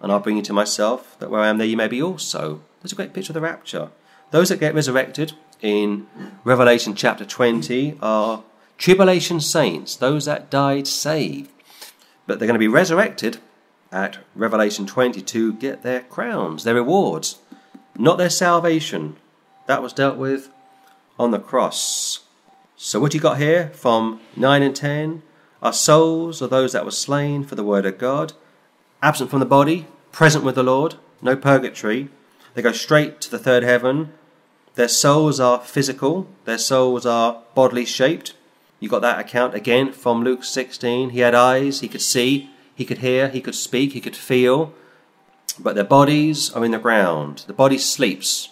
And 0.00 0.10
I'll 0.10 0.20
bring 0.20 0.36
you 0.36 0.42
to 0.44 0.52
myself, 0.54 1.18
that 1.18 1.30
where 1.30 1.42
I 1.42 1.48
am 1.48 1.58
there 1.58 1.66
you 1.66 1.76
may 1.76 1.88
be 1.88 2.02
also. 2.02 2.62
There's 2.80 2.92
a 2.92 2.96
great 2.96 3.12
picture 3.12 3.32
of 3.32 3.34
the 3.34 3.40
rapture. 3.40 3.90
Those 4.30 4.48
that 4.48 4.60
get 4.60 4.74
resurrected 4.74 5.34
in 5.60 6.06
Revelation 6.44 6.94
chapter 6.94 7.24
20 7.24 7.98
are 8.00 8.42
tribulation 8.78 9.40
saints, 9.40 9.96
those 9.96 10.24
that 10.26 10.50
died 10.50 10.86
saved. 10.86 11.50
But 12.26 12.38
they're 12.38 12.48
going 12.48 12.54
to 12.54 12.58
be 12.58 12.68
resurrected 12.68 13.38
at 13.92 14.18
Revelation 14.34 14.86
20 14.86 15.22
to 15.22 15.52
get 15.54 15.82
their 15.82 16.00
crowns, 16.00 16.64
their 16.64 16.74
rewards, 16.74 17.38
not 17.96 18.18
their 18.18 18.30
salvation. 18.30 19.16
That 19.66 19.82
was 19.82 19.92
dealt 19.92 20.16
with 20.16 20.50
on 21.18 21.30
the 21.30 21.38
cross. 21.38 22.24
So, 22.76 23.00
what 23.00 23.14
you 23.14 23.20
got 23.20 23.38
here 23.38 23.70
from 23.74 24.20
9 24.36 24.62
and 24.62 24.74
10 24.74 25.22
are 25.62 25.72
souls 25.72 26.42
of 26.42 26.50
those 26.50 26.72
that 26.72 26.84
were 26.84 26.90
slain 26.90 27.44
for 27.44 27.54
the 27.54 27.64
word 27.64 27.86
of 27.86 27.98
God, 27.98 28.34
absent 29.02 29.30
from 29.30 29.40
the 29.40 29.46
body, 29.46 29.86
present 30.12 30.44
with 30.44 30.56
the 30.56 30.62
Lord, 30.62 30.96
no 31.22 31.36
purgatory. 31.36 32.08
They 32.52 32.62
go 32.62 32.72
straight 32.72 33.20
to 33.22 33.30
the 33.30 33.38
third 33.38 33.62
heaven. 33.62 34.12
Their 34.74 34.88
souls 34.88 35.40
are 35.40 35.60
physical, 35.60 36.28
their 36.44 36.58
souls 36.58 37.06
are 37.06 37.42
bodily 37.54 37.84
shaped. 37.84 38.34
You 38.84 38.90
got 38.90 39.00
that 39.00 39.18
account 39.18 39.54
again 39.54 39.94
from 39.94 40.22
Luke 40.22 40.44
16. 40.44 41.08
He 41.08 41.20
had 41.20 41.34
eyes, 41.34 41.80
he 41.80 41.88
could 41.88 42.02
see, 42.02 42.50
he 42.74 42.84
could 42.84 42.98
hear, 42.98 43.30
he 43.30 43.40
could 43.40 43.54
speak, 43.54 43.94
he 43.94 44.00
could 44.02 44.14
feel, 44.14 44.74
but 45.58 45.74
their 45.74 45.84
bodies 45.84 46.50
are 46.52 46.62
in 46.62 46.72
the 46.72 46.78
ground. 46.78 47.44
The 47.46 47.54
body 47.54 47.78
sleeps. 47.78 48.50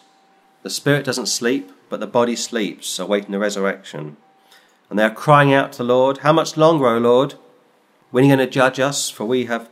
The 0.62 0.70
spirit 0.70 1.04
doesn't 1.04 1.26
sleep, 1.26 1.70
but 1.90 2.00
the 2.00 2.06
body 2.06 2.34
sleeps, 2.34 2.98
awaiting 2.98 3.32
the 3.32 3.38
resurrection. 3.38 4.16
And 4.88 4.98
they 4.98 5.04
are 5.04 5.10
crying 5.10 5.52
out 5.52 5.72
to 5.72 5.78
the 5.78 5.84
Lord, 5.84 6.18
How 6.18 6.32
much 6.32 6.56
longer, 6.56 6.86
O 6.86 6.96
Lord? 6.96 7.34
When 8.10 8.24
are 8.24 8.28
you 8.28 8.34
going 8.34 8.46
to 8.48 8.50
judge 8.50 8.80
us? 8.80 9.10
For 9.10 9.26
we 9.26 9.44
have 9.44 9.68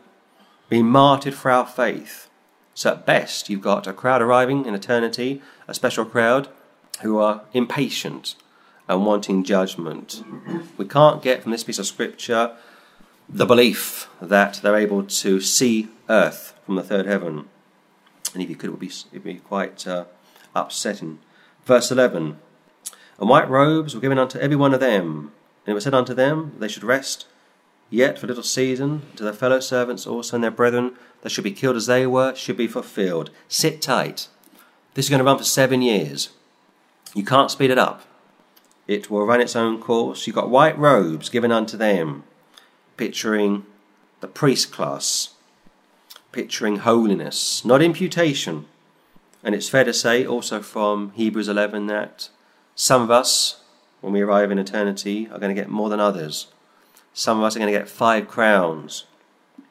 been 0.69 0.85
martyred 0.85 1.33
for 1.33 1.51
our 1.51 1.67
faith. 1.67 2.29
So 2.75 2.91
at 2.91 3.07
best, 3.07 3.49
you've 3.49 3.63
got 3.63 3.87
a 3.87 3.95
crowd 3.95 4.21
arriving 4.21 4.67
in 4.67 4.75
eternity, 4.75 5.41
a 5.67 5.73
special 5.73 6.05
crowd 6.05 6.49
who 7.01 7.17
are 7.17 7.45
impatient 7.55 8.35
and 8.91 9.07
wanting 9.07 9.45
judgment. 9.45 10.25
We 10.77 10.85
can't 10.85 11.23
get 11.23 11.43
from 11.43 11.53
this 11.53 11.63
piece 11.63 11.79
of 11.79 11.87
scripture 11.87 12.57
the 13.29 13.47
belief 13.47 14.09
that 14.21 14.55
they're 14.63 14.77
able 14.77 15.05
to 15.05 15.41
see 15.41 15.89
earth 16.09 16.59
from 16.67 16.75
the 16.75 16.83
third 16.83 17.07
heaven. 17.07 17.49
And 18.35 18.43
if 18.43 18.51
you 18.51 18.57
could, 18.57 18.67
it 18.67 18.71
would 18.73 18.81
be, 18.81 18.89
it 18.89 19.13
would 19.13 19.23
be 19.23 19.35
quite 19.37 19.87
uh, 19.87 20.07
upsetting. 20.57 21.21
Verse 21.65 21.93
11 21.93 22.37
And 23.21 23.29
white 23.29 23.49
robes 23.49 23.95
were 23.95 24.01
given 24.01 24.19
unto 24.19 24.41
every 24.41 24.57
one 24.57 24.75
of 24.75 24.81
them, 24.81 25.31
and 25.65 25.73
it 25.73 25.75
was 25.75 25.85
said 25.85 25.95
unto 25.95 26.13
them, 26.13 26.57
They 26.59 26.67
should 26.67 26.83
rest 26.83 27.27
yet 27.91 28.19
for 28.19 28.27
a 28.27 28.29
little 28.29 28.43
season, 28.43 29.03
to 29.15 29.23
their 29.23 29.33
fellow 29.33 29.61
servants 29.61 30.05
also 30.05 30.37
and 30.37 30.43
their 30.43 30.51
brethren 30.51 30.97
that 31.23 31.31
should 31.31 31.45
be 31.45 31.53
killed 31.53 31.77
as 31.77 31.87
they 31.87 32.09
were, 32.09 32.35
should 32.35 32.57
be 32.57 32.67
fulfilled. 32.67 33.31
Sit 33.47 33.81
tight. 33.81 34.27
This 34.95 35.07
is 35.07 35.11
going 35.11 35.21
to 35.21 35.25
run 35.25 35.39
for 35.39 35.45
seven 35.45 35.81
years. 35.81 36.31
You 37.15 37.25
can't 37.25 37.53
speed 37.53 37.71
it 37.71 37.79
up. 37.79 38.03
It 38.91 39.09
will 39.09 39.25
run 39.25 39.41
its 39.41 39.55
own 39.55 39.81
course. 39.81 40.27
You've 40.27 40.35
got 40.35 40.51
white 40.51 40.77
robes 40.77 41.29
given 41.29 41.53
unto 41.53 41.77
them, 41.77 42.25
picturing 42.97 43.65
the 44.21 44.27
priest 44.27 44.73
class, 44.73 45.35
picturing 46.33 46.79
holiness, 46.79 47.65
not 47.65 47.83
imputation. 47.83 48.67
And 49.45 49.55
it's 49.55 49.69
fair 49.69 49.85
to 49.85 49.95
say 49.95 50.27
also 50.27 50.61
from 50.61 51.13
Hebrews 51.13 51.47
11 51.47 51.87
that 51.87 52.31
some 52.75 53.01
of 53.01 53.13
us, 53.13 53.63
when 54.01 54.13
we 54.13 54.23
arrive 54.23 54.51
in 54.51 54.59
eternity, 54.59 55.29
are 55.31 55.39
going 55.39 55.55
to 55.55 55.63
get 55.63 55.71
more 55.71 55.89
than 55.89 56.01
others. 56.01 56.49
Some 57.15 57.39
of 57.39 57.45
us 57.45 57.55
are 57.55 57.61
going 57.61 57.73
to 57.73 57.79
get 57.79 57.89
five 57.89 58.27
crowns, 58.27 59.05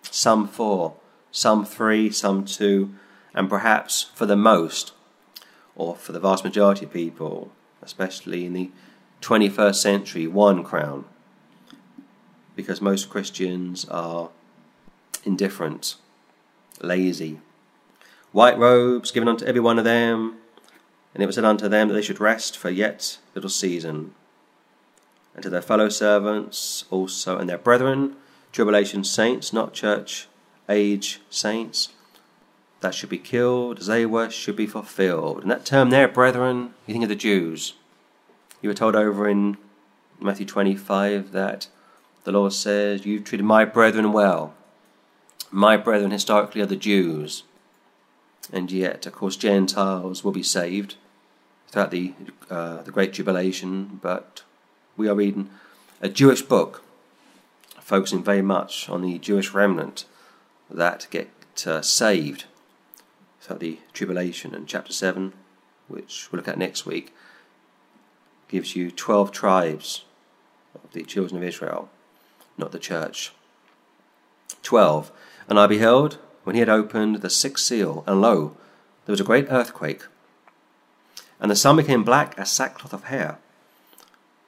some 0.03 0.47
four, 0.47 0.95
some 1.29 1.65
three, 1.65 2.10
some 2.10 2.45
two, 2.45 2.95
and 3.34 3.49
perhaps 3.49 4.12
for 4.15 4.25
the 4.25 4.38
most, 4.38 4.93
or 5.75 5.97
for 5.97 6.13
the 6.13 6.21
vast 6.21 6.45
majority 6.45 6.86
of 6.86 6.93
people, 6.93 7.51
especially 7.82 8.45
in 8.45 8.53
the 8.53 8.71
21st 9.21 9.75
century, 9.75 10.27
one 10.27 10.63
crown. 10.63 11.05
Because 12.55 12.82
most 12.82 13.10
Christians 13.10 13.86
are 13.86 14.29
indifferent, 15.23 15.95
lazy, 16.82 17.39
white 18.32 18.58
robes 18.58 19.12
given 19.12 19.29
unto 19.29 19.45
every 19.45 19.62
one 19.62 19.77
of 19.79 19.86
them, 19.86 20.38
and 21.13 21.23
it 21.23 21.25
was 21.25 21.36
said 21.36 21.45
unto 21.45 21.67
them 21.67 21.88
that 21.88 21.93
they 21.93 22.01
should 22.01 22.19
rest 22.19 22.58
for 22.58 22.69
yet 22.69 23.17
little 23.34 23.49
season. 23.49 24.13
And 25.34 25.43
to 25.43 25.49
their 25.49 25.62
fellow 25.62 25.89
servants 25.89 26.86
also 26.89 27.38
and 27.38 27.49
their 27.49 27.58
brethren, 27.58 28.15
tribulation 28.51 29.03
saints, 29.03 29.53
not 29.53 29.73
church 29.73 30.27
age 30.67 31.21
saints, 31.29 31.89
that 32.82 32.93
should 32.93 33.10
be 33.10 33.17
killed 33.17 33.79
as 33.79 33.88
they 33.88 34.05
were, 34.05 34.29
should 34.29 34.55
be 34.55 34.67
fulfilled. 34.67 35.41
And 35.41 35.51
that 35.51 35.65
term 35.65 35.89
there, 35.89 36.08
brethren, 36.08 36.73
you 36.86 36.93
think 36.93 37.03
of 37.03 37.10
the 37.10 37.15
Jews. 37.15 37.73
You 38.62 38.69
were 38.69 38.76
told 38.76 38.95
over 38.95 39.28
in 39.28 39.58
Matthew 40.19 40.45
25 40.45 41.32
that 41.32 41.67
the 42.24 42.32
Lord 42.32 42.54
says, 42.54 43.06
You've 43.06 43.24
treated 43.24 43.45
my 43.45 43.65
brethren 43.65 44.12
well. 44.12 44.54
My 45.52 45.78
brethren 45.78 46.12
historically 46.12 46.62
are 46.62 46.65
the 46.65 46.76
Jews 46.76 47.43
and 48.52 48.72
yet, 48.72 49.06
of 49.06 49.13
course, 49.13 49.36
Gentiles 49.36 50.24
will 50.24 50.32
be 50.32 50.43
saved 50.43 50.95
throughout 51.67 51.91
the 51.91 52.13
uh, 52.50 52.82
the 52.82 52.91
Great 52.91 53.13
Tribulation. 53.13 54.00
But 54.02 54.43
we 54.98 55.08
are 55.08 55.15
reading 55.15 55.50
a 56.02 56.10
Jewish 56.10 56.41
book, 56.41 56.84
focusing 57.80 58.24
very 58.24 58.41
much 58.41 58.89
on 58.89 59.02
the 59.02 59.19
Jewish 59.19 59.54
remnant 59.54 60.06
that 60.69 61.08
get 61.12 61.30
uh, 61.67 61.82
saved 61.82 62.45
throughout 63.41 63.60
the 63.60 63.80
tribulation. 63.93 64.56
And 64.56 64.67
chapter 64.67 64.93
seven, 64.93 65.34
which 65.88 66.30
we'll 66.32 66.39
look 66.39 66.48
at 66.48 66.58
next 66.58 66.86
week, 66.86 67.13
gives 68.50 68.76
you 68.76 68.92
twelve 68.92 69.32
tribes 69.32 70.04
of 70.76 70.92
the 70.92 71.04
children 71.04 71.38
of 71.38 71.48
Israel, 71.48 71.90
not 72.58 72.72
the 72.72 72.80
church. 72.80 73.32
12. 74.64 75.12
And 75.48 75.60
I 75.60 75.68
beheld, 75.68 76.18
when 76.44 76.56
he 76.56 76.60
had 76.60 76.70
opened 76.70 77.18
the 77.18 77.30
sixth 77.30 77.66
seal, 77.66 78.04
and 78.06 78.22
lo, 78.22 78.58
there 79.06 79.14
was 79.14 79.22
a 79.22 79.26
great 79.26 79.48
earthquake. 79.50 80.04
And 81.40 81.50
the 81.50 81.56
sun 81.56 81.78
became 81.78 82.04
black 82.04 82.38
as 82.38 82.52
sackcloth 82.52 82.94
of 82.94 83.06
hair, 83.06 83.38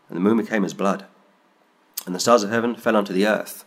and 0.09 0.17
the 0.17 0.21
moon 0.21 0.37
became 0.37 0.65
as 0.65 0.73
blood. 0.73 1.05
And 2.05 2.13
the 2.13 2.19
stars 2.19 2.43
of 2.43 2.49
heaven 2.49 2.75
fell 2.75 2.97
unto 2.97 3.13
the 3.13 3.25
earth, 3.25 3.63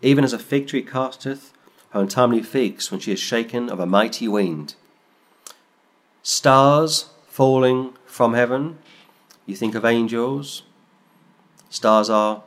even 0.00 0.22
as 0.22 0.32
a 0.32 0.38
fig 0.38 0.68
tree 0.68 0.82
casteth 0.82 1.52
her 1.90 2.00
untimely 2.00 2.42
figs 2.42 2.90
when 2.90 3.00
she 3.00 3.12
is 3.12 3.18
shaken 3.18 3.68
of 3.70 3.80
a 3.80 3.86
mighty 3.86 4.28
wind. 4.28 4.74
Stars 6.22 7.10
falling 7.26 7.94
from 8.06 8.34
heaven, 8.34 8.78
you 9.48 9.56
think 9.56 9.74
of 9.74 9.84
angels. 9.84 10.62
Stars 11.70 12.10
are 12.10 12.42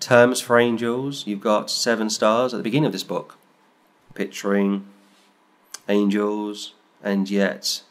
terms 0.00 0.40
for 0.40 0.58
angels. 0.58 1.26
You've 1.26 1.42
got 1.42 1.70
seven 1.70 2.08
stars 2.08 2.54
at 2.54 2.56
the 2.56 2.62
beginning 2.62 2.86
of 2.86 2.92
this 2.92 3.04
book, 3.04 3.36
picturing 4.14 4.86
angels, 5.90 6.72
and 7.02 7.28
yet 7.28 7.82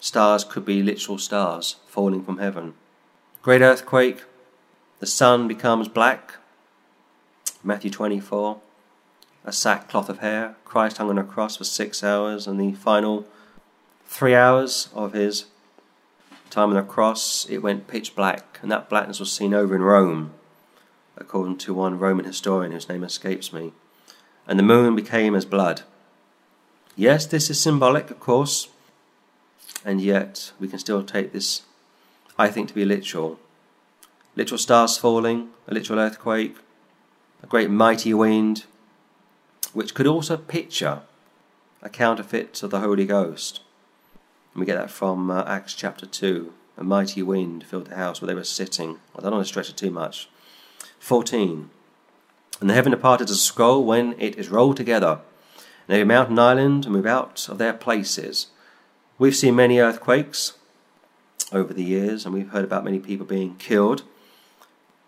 stars 0.00 0.44
could 0.44 0.64
be 0.64 0.84
literal 0.84 1.18
stars 1.18 1.76
falling 1.88 2.24
from 2.24 2.38
heaven. 2.38 2.74
Great 3.42 3.60
earthquake, 3.60 4.22
the 5.00 5.06
sun 5.06 5.48
becomes 5.48 5.88
black. 5.88 6.36
Matthew 7.64 7.90
24, 7.90 8.60
a 9.44 9.52
sackcloth 9.52 10.08
of 10.08 10.20
hair. 10.20 10.54
Christ 10.64 10.98
hung 10.98 11.10
on 11.10 11.18
a 11.18 11.24
cross 11.24 11.56
for 11.56 11.64
six 11.64 12.04
hours, 12.04 12.46
and 12.46 12.60
the 12.60 12.72
final 12.72 13.26
three 14.06 14.36
hours 14.36 14.90
of 14.94 15.12
his 15.12 15.46
time 16.52 16.68
on 16.68 16.76
the 16.76 16.82
cross, 16.82 17.46
it 17.48 17.58
went 17.58 17.88
pitch 17.88 18.14
black, 18.14 18.58
and 18.62 18.70
that 18.70 18.88
blackness 18.88 19.20
was 19.20 19.32
seen 19.32 19.54
over 19.54 19.74
in 19.74 19.82
Rome 19.82 20.32
according 21.16 21.58
to 21.58 21.74
one 21.74 21.98
Roman 21.98 22.24
historian 22.24 22.72
whose 22.72 22.88
name 22.88 23.04
escapes 23.04 23.52
me. 23.52 23.72
And 24.46 24.58
the 24.58 24.64
moon 24.64 24.96
became 24.96 25.34
as 25.34 25.44
blood. 25.44 25.82
Yes, 26.96 27.26
this 27.26 27.48
is 27.48 27.60
symbolic, 27.60 28.10
of 28.10 28.20
course, 28.20 28.68
and 29.84 30.00
yet 30.00 30.52
we 30.58 30.68
can 30.68 30.78
still 30.78 31.02
take 31.02 31.32
this, 31.32 31.62
I 32.38 32.48
think, 32.48 32.68
to 32.68 32.74
be 32.74 32.84
literal. 32.84 33.38
Literal 34.36 34.58
stars 34.58 34.98
falling, 34.98 35.50
a 35.68 35.74
literal 35.74 35.98
earthquake, 35.98 36.56
a 37.42 37.46
great 37.46 37.70
mighty 37.70 38.12
wind, 38.12 38.64
which 39.72 39.94
could 39.94 40.06
also 40.06 40.36
picture 40.36 41.02
a 41.82 41.88
counterfeit 41.88 42.62
of 42.62 42.70
the 42.70 42.80
Holy 42.80 43.06
Ghost. 43.06 43.60
And 44.54 44.60
we 44.60 44.66
get 44.66 44.76
that 44.76 44.90
from 44.90 45.30
uh, 45.30 45.44
Acts 45.46 45.74
chapter 45.74 46.06
2. 46.06 46.52
A 46.78 46.84
mighty 46.84 47.22
wind 47.22 47.64
filled 47.64 47.86
the 47.86 47.96
house 47.96 48.20
where 48.20 48.26
they 48.26 48.34
were 48.34 48.44
sitting. 48.44 48.98
I 49.16 49.22
don't 49.22 49.32
want 49.32 49.44
to 49.44 49.48
stretch 49.48 49.70
it 49.70 49.76
too 49.76 49.90
much. 49.90 50.28
14. 50.98 51.70
And 52.60 52.70
the 52.70 52.74
heaven 52.74 52.92
departed 52.92 53.28
as 53.30 53.36
a 53.36 53.40
scroll 53.40 53.84
when 53.84 54.14
it 54.18 54.36
is 54.36 54.48
rolled 54.48 54.76
together, 54.76 55.20
and 55.88 55.94
every 55.94 56.04
mountain 56.04 56.38
island 56.38 56.88
move 56.88 57.06
out 57.06 57.48
of 57.48 57.58
their 57.58 57.72
places. 57.72 58.48
We've 59.18 59.36
seen 59.36 59.56
many 59.56 59.78
earthquakes 59.78 60.54
over 61.50 61.72
the 61.72 61.84
years, 61.84 62.24
and 62.24 62.34
we've 62.34 62.50
heard 62.50 62.64
about 62.64 62.84
many 62.84 62.98
people 62.98 63.26
being 63.26 63.56
killed. 63.56 64.02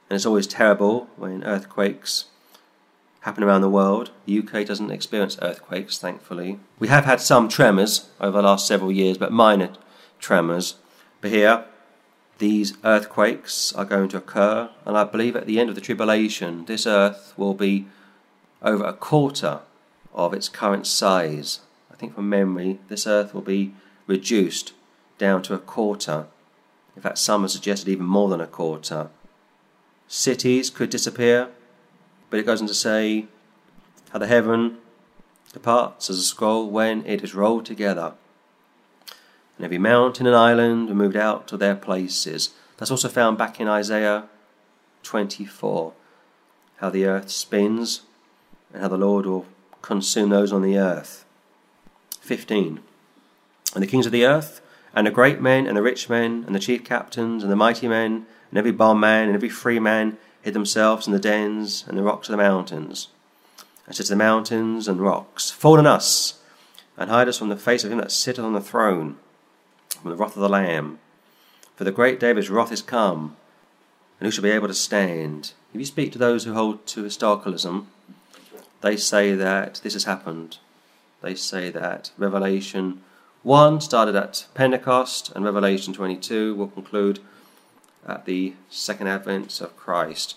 And 0.08 0.16
it's 0.16 0.26
always 0.26 0.46
terrible 0.46 1.08
when 1.16 1.44
earthquakes 1.44 2.26
happen 3.24 3.42
around 3.42 3.62
the 3.62 3.70
world. 3.70 4.10
The 4.26 4.38
UK 4.38 4.66
doesn't 4.66 4.90
experience 4.90 5.38
earthquakes, 5.40 5.96
thankfully. 5.96 6.58
We 6.78 6.88
have 6.88 7.06
had 7.06 7.22
some 7.22 7.48
tremors 7.48 8.10
over 8.20 8.36
the 8.36 8.48
last 8.48 8.66
several 8.66 8.92
years, 8.92 9.16
but 9.16 9.32
minor 9.32 9.70
tremors. 10.18 10.74
But 11.22 11.30
here, 11.30 11.64
these 12.36 12.76
earthquakes 12.84 13.72
are 13.72 13.86
going 13.86 14.10
to 14.10 14.18
occur, 14.18 14.68
and 14.84 14.98
I 14.98 15.04
believe 15.04 15.36
at 15.36 15.46
the 15.46 15.58
end 15.58 15.70
of 15.70 15.74
the 15.74 15.80
tribulation, 15.80 16.66
this 16.66 16.86
earth 16.86 17.32
will 17.38 17.54
be 17.54 17.86
over 18.60 18.84
a 18.84 18.92
quarter 18.92 19.60
of 20.12 20.34
its 20.34 20.50
current 20.50 20.86
size. 20.86 21.60
I 21.90 21.94
think 21.94 22.14
from 22.14 22.28
memory, 22.28 22.78
this 22.88 23.06
earth 23.06 23.32
will 23.32 23.40
be 23.40 23.72
reduced 24.06 24.74
down 25.16 25.40
to 25.44 25.54
a 25.54 25.58
quarter. 25.58 26.26
In 26.94 27.00
fact, 27.00 27.16
some 27.16 27.40
have 27.40 27.52
suggested 27.52 27.88
even 27.88 28.04
more 28.04 28.28
than 28.28 28.42
a 28.42 28.46
quarter. 28.46 29.08
Cities 30.08 30.68
could 30.68 30.90
disappear, 30.90 31.48
but 32.34 32.40
it 32.40 32.46
goes 32.46 32.60
on 32.60 32.66
to 32.66 32.74
say 32.74 33.26
how 34.10 34.18
the 34.18 34.26
heaven 34.26 34.76
departs 35.52 36.10
as 36.10 36.18
a 36.18 36.22
scroll 36.24 36.68
when 36.68 37.06
it 37.06 37.22
is 37.22 37.32
rolled 37.32 37.64
together 37.64 38.14
and 39.56 39.64
every 39.64 39.78
mountain 39.78 40.26
and 40.26 40.34
island 40.34 40.88
were 40.88 40.96
moved 40.96 41.14
out 41.14 41.46
to 41.46 41.56
their 41.56 41.76
places. 41.76 42.50
That's 42.76 42.90
also 42.90 43.08
found 43.08 43.38
back 43.38 43.60
in 43.60 43.68
Isaiah 43.68 44.24
24, 45.04 45.92
how 46.78 46.90
the 46.90 47.06
earth 47.06 47.30
spins 47.30 48.02
and 48.72 48.82
how 48.82 48.88
the 48.88 48.98
Lord 48.98 49.26
will 49.26 49.46
consume 49.80 50.30
those 50.30 50.52
on 50.52 50.62
the 50.62 50.76
earth. 50.76 51.24
15. 52.20 52.80
And 53.74 53.82
the 53.84 53.86
kings 53.86 54.06
of 54.06 54.12
the 54.12 54.26
earth, 54.26 54.60
and 54.92 55.06
the 55.06 55.12
great 55.12 55.40
men, 55.40 55.68
and 55.68 55.76
the 55.76 55.82
rich 55.82 56.08
men, 56.08 56.42
and 56.48 56.52
the 56.56 56.58
chief 56.58 56.82
captains, 56.82 57.44
and 57.44 57.52
the 57.52 57.54
mighty 57.54 57.86
men, 57.86 58.26
and 58.50 58.58
every 58.58 58.72
bondman, 58.72 59.28
and 59.28 59.36
every 59.36 59.48
free 59.48 59.78
man, 59.78 60.18
hid 60.44 60.54
themselves 60.54 61.06
in 61.06 61.14
the 61.14 61.18
dens 61.18 61.86
and 61.88 61.96
the 61.96 62.02
rocks 62.02 62.28
of 62.28 62.32
the 62.32 62.42
mountains. 62.42 63.08
And 63.86 63.96
said 63.96 64.06
to 64.06 64.12
the 64.12 64.16
mountains 64.16 64.86
and 64.86 65.00
rocks, 65.00 65.50
Fall 65.50 65.78
on 65.78 65.86
us, 65.86 66.38
and 66.98 67.08
hide 67.08 67.28
us 67.28 67.38
from 67.38 67.48
the 67.48 67.56
face 67.56 67.82
of 67.82 67.90
him 67.90 67.98
that 67.98 68.12
sitteth 68.12 68.44
on 68.44 68.52
the 68.52 68.60
throne 68.60 69.16
from 69.88 70.10
the 70.10 70.16
wrath 70.16 70.36
of 70.36 70.42
the 70.42 70.48
Lamb. 70.50 70.98
For 71.76 71.84
the 71.84 71.90
great 71.90 72.20
day 72.20 72.30
of 72.30 72.36
his 72.36 72.50
wrath 72.50 72.70
is 72.70 72.82
come, 72.82 73.36
and 74.20 74.26
who 74.26 74.30
shall 74.30 74.44
be 74.44 74.50
able 74.50 74.68
to 74.68 74.74
stand? 74.74 75.54
If 75.72 75.80
you 75.80 75.86
speak 75.86 76.12
to 76.12 76.18
those 76.18 76.44
who 76.44 76.52
hold 76.52 76.86
to 76.88 77.02
historicalism, 77.02 77.86
they 78.82 78.98
say 78.98 79.34
that 79.34 79.80
this 79.82 79.94
has 79.94 80.04
happened. 80.04 80.58
They 81.22 81.34
say 81.34 81.70
that 81.70 82.10
Revelation 82.18 83.02
1 83.44 83.80
started 83.80 84.14
at 84.14 84.46
Pentecost, 84.52 85.32
and 85.34 85.42
Revelation 85.42 85.94
22 85.94 86.54
will 86.54 86.68
conclude 86.68 87.20
at 88.06 88.24
the 88.24 88.54
second 88.68 89.08
advent 89.08 89.60
of 89.60 89.76
Christ. 89.76 90.36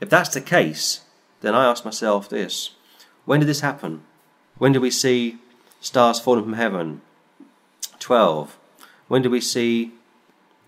If 0.00 0.08
that's 0.08 0.34
the 0.34 0.40
case, 0.40 1.02
then 1.40 1.54
I 1.54 1.64
ask 1.64 1.84
myself 1.84 2.28
this 2.28 2.70
when 3.24 3.40
did 3.40 3.48
this 3.48 3.60
happen? 3.60 4.02
When 4.58 4.72
did 4.72 4.82
we 4.82 4.90
see 4.90 5.38
stars 5.80 6.20
falling 6.20 6.44
from 6.44 6.54
heaven? 6.54 7.00
12. 7.98 8.58
When 9.08 9.22
do 9.22 9.30
we 9.30 9.40
see 9.40 9.92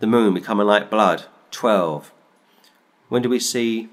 the 0.00 0.06
moon 0.06 0.34
becoming 0.34 0.66
like 0.66 0.90
blood? 0.90 1.24
12. 1.50 2.12
When 3.08 3.22
do 3.22 3.28
we 3.28 3.38
see 3.38 3.88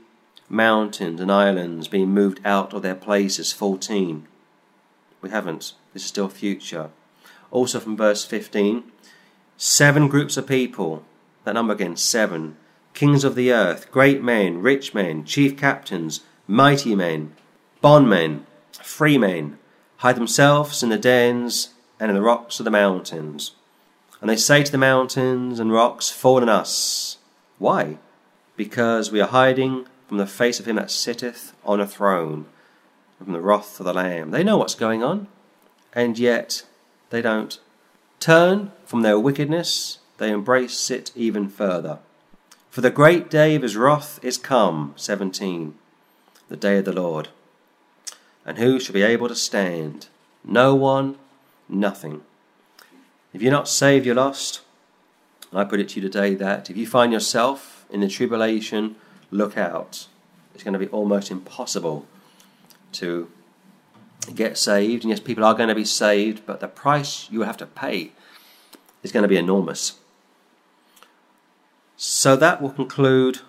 mountains 0.47 1.19
and 1.19 1.31
islands 1.31 1.87
being 1.87 2.09
moved 2.09 2.39
out 2.45 2.73
of 2.73 2.81
their 2.81 2.95
places? 2.95 3.51
14. 3.53 4.27
We 5.21 5.29
haven't. 5.29 5.73
This 5.93 6.03
is 6.03 6.09
still 6.09 6.29
future. 6.29 6.89
Also 7.51 7.79
from 7.79 7.97
verse 7.97 8.23
15, 8.25 8.83
seven 9.57 10.07
groups 10.07 10.37
of 10.37 10.47
people. 10.47 11.03
That 11.49 11.55
number 11.55 11.73
again, 11.73 11.97
seven. 11.97 12.57
Kings 12.93 13.23
of 13.23 13.33
the 13.33 13.51
earth, 13.51 13.89
great 13.89 14.21
men, 14.21 14.61
rich 14.61 14.93
men, 14.93 15.25
chief 15.25 15.57
captains, 15.57 16.19
mighty 16.45 16.93
men, 16.93 17.33
bondmen, 17.81 18.45
free 18.83 19.17
men, 19.17 19.57
hide 19.97 20.15
themselves 20.15 20.83
in 20.83 20.89
the 20.89 20.97
dens 20.99 21.73
and 21.99 22.11
in 22.11 22.15
the 22.15 22.21
rocks 22.21 22.59
of 22.59 22.65
the 22.65 22.69
mountains. 22.69 23.55
And 24.21 24.29
they 24.29 24.35
say 24.35 24.61
to 24.61 24.71
the 24.71 24.77
mountains 24.77 25.59
and 25.59 25.71
rocks, 25.71 26.11
Fall 26.11 26.39
on 26.39 26.49
us. 26.49 27.17
Why? 27.57 27.97
Because 28.55 29.11
we 29.11 29.19
are 29.19 29.29
hiding 29.29 29.87
from 30.07 30.17
the 30.17 30.27
face 30.27 30.59
of 30.59 30.67
him 30.67 30.75
that 30.75 30.91
sitteth 30.91 31.55
on 31.65 31.81
a 31.81 31.87
throne, 31.87 32.45
from 33.17 33.33
the 33.33 33.41
wrath 33.41 33.79
of 33.79 33.87
the 33.87 33.93
Lamb. 33.95 34.29
They 34.29 34.43
know 34.43 34.57
what's 34.57 34.75
going 34.75 35.01
on, 35.01 35.27
and 35.93 36.19
yet 36.19 36.61
they 37.09 37.23
don't 37.23 37.59
turn 38.19 38.71
from 38.85 39.01
their 39.01 39.19
wickedness, 39.19 39.97
they 40.19 40.31
embrace 40.31 40.91
it 40.91 41.11
even 41.15 41.49
further. 41.49 41.99
For 42.69 42.81
the 42.81 42.91
great 42.91 43.29
day 43.29 43.55
of 43.55 43.63
his 43.63 43.75
wrath 43.75 44.19
is 44.21 44.37
come, 44.37 44.93
17, 44.95 45.73
the 46.49 46.57
day 46.57 46.77
of 46.77 46.85
the 46.85 46.93
Lord. 46.93 47.29
And 48.45 48.57
who 48.57 48.79
shall 48.79 48.93
be 48.93 49.01
able 49.01 49.27
to 49.27 49.35
stand? 49.35 50.07
No 50.43 50.75
one, 50.75 51.17
nothing. 51.67 52.21
If 53.33 53.41
you're 53.41 53.51
not 53.51 53.67
saved, 53.67 54.05
you're 54.05 54.15
lost. 54.15 54.61
I 55.51 55.63
put 55.63 55.79
it 55.79 55.89
to 55.89 55.99
you 55.99 56.07
today 56.07 56.35
that 56.35 56.69
if 56.69 56.77
you 56.77 56.85
find 56.85 57.11
yourself 57.11 57.85
in 57.89 58.01
the 58.01 58.07
tribulation, 58.07 58.95
look 59.31 59.57
out. 59.57 60.07
It's 60.53 60.63
going 60.63 60.73
to 60.73 60.79
be 60.79 60.87
almost 60.87 61.31
impossible 61.31 62.05
to 62.93 63.31
get 64.35 64.57
saved. 64.57 65.03
And 65.03 65.09
yes, 65.09 65.19
people 65.19 65.43
are 65.43 65.53
going 65.53 65.69
to 65.69 65.75
be 65.75 65.85
saved, 65.85 66.45
but 66.45 66.59
the 66.59 66.67
price 66.67 67.29
you 67.31 67.41
have 67.41 67.57
to 67.57 67.65
pay 67.65 68.11
is 69.01 69.11
going 69.11 69.23
to 69.23 69.29
be 69.29 69.37
enormous. 69.37 69.97
So 72.01 72.37
that 72.37 72.61
will 72.61 72.69
conclude 72.69 73.39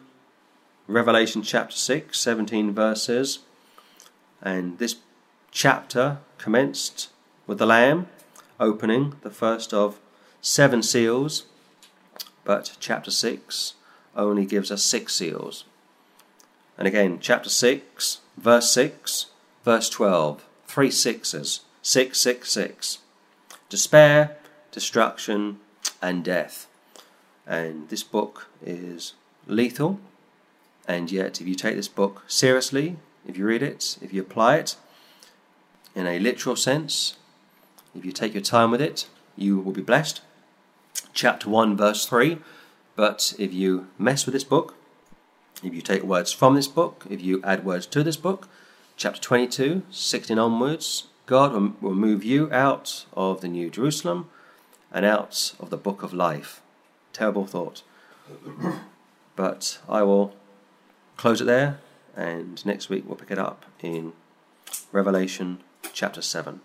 Revelation 0.88 1.42
chapter 1.42 1.76
6, 1.76 2.18
17 2.18 2.72
verses. 2.72 3.38
And 4.42 4.78
this 4.78 4.96
chapter 5.52 6.18
commenced 6.36 7.10
with 7.46 7.58
the 7.58 7.66
Lamb 7.66 8.08
opening, 8.58 9.14
the 9.22 9.30
first 9.30 9.72
of 9.72 10.00
seven 10.40 10.82
seals, 10.82 11.44
but 12.42 12.76
chapter 12.80 13.12
6 13.12 13.74
only 14.16 14.46
gives 14.46 14.72
us 14.72 14.82
six 14.82 15.14
seals. 15.14 15.64
And 16.76 16.88
again, 16.88 17.18
chapter 17.20 17.50
6, 17.50 18.20
verse 18.36 18.72
6 18.72 19.26
verse 19.64 19.88
12, 19.90 20.44
three 20.66 20.90
sixes, 20.90 21.60
666. 21.82 22.98
Despair, 23.68 24.36
destruction, 24.72 25.60
and 26.02 26.24
death. 26.24 26.66
And 27.50 27.88
this 27.88 28.04
book 28.04 28.46
is 28.64 29.14
lethal. 29.48 29.98
And 30.86 31.10
yet, 31.10 31.40
if 31.40 31.48
you 31.48 31.56
take 31.56 31.74
this 31.74 31.88
book 31.88 32.22
seriously, 32.28 32.96
if 33.26 33.36
you 33.36 33.44
read 33.44 33.62
it, 33.62 33.98
if 34.00 34.12
you 34.12 34.22
apply 34.22 34.58
it 34.58 34.76
in 35.96 36.06
a 36.06 36.20
literal 36.20 36.54
sense, 36.54 37.16
if 37.92 38.04
you 38.04 38.12
take 38.12 38.34
your 38.34 38.42
time 38.42 38.70
with 38.70 38.80
it, 38.80 39.08
you 39.36 39.58
will 39.58 39.72
be 39.72 39.82
blessed. 39.82 40.20
Chapter 41.12 41.50
1, 41.50 41.76
verse 41.76 42.06
3. 42.06 42.38
But 42.94 43.34
if 43.36 43.52
you 43.52 43.88
mess 43.98 44.26
with 44.26 44.32
this 44.34 44.44
book, 44.44 44.76
if 45.64 45.74
you 45.74 45.82
take 45.82 46.04
words 46.04 46.30
from 46.30 46.54
this 46.54 46.68
book, 46.68 47.04
if 47.10 47.20
you 47.20 47.42
add 47.42 47.64
words 47.64 47.86
to 47.86 48.04
this 48.04 48.16
book, 48.16 48.48
chapter 48.96 49.20
22, 49.20 49.82
16 49.90 50.38
onwards, 50.38 51.08
God 51.26 51.52
will, 51.52 51.72
will 51.80 51.94
move 51.96 52.22
you 52.22 52.48
out 52.52 53.06
of 53.12 53.40
the 53.40 53.48
New 53.48 53.70
Jerusalem 53.70 54.30
and 54.92 55.04
out 55.04 55.54
of 55.58 55.70
the 55.70 55.76
book 55.76 56.04
of 56.04 56.12
life. 56.12 56.62
Terrible 57.12 57.46
thought. 57.46 57.82
but 59.36 59.80
I 59.88 60.02
will 60.02 60.34
close 61.16 61.40
it 61.40 61.44
there, 61.44 61.80
and 62.16 62.64
next 62.64 62.88
week 62.88 63.04
we'll 63.06 63.16
pick 63.16 63.30
it 63.30 63.38
up 63.38 63.64
in 63.80 64.12
Revelation 64.92 65.62
chapter 65.92 66.22
7. 66.22 66.60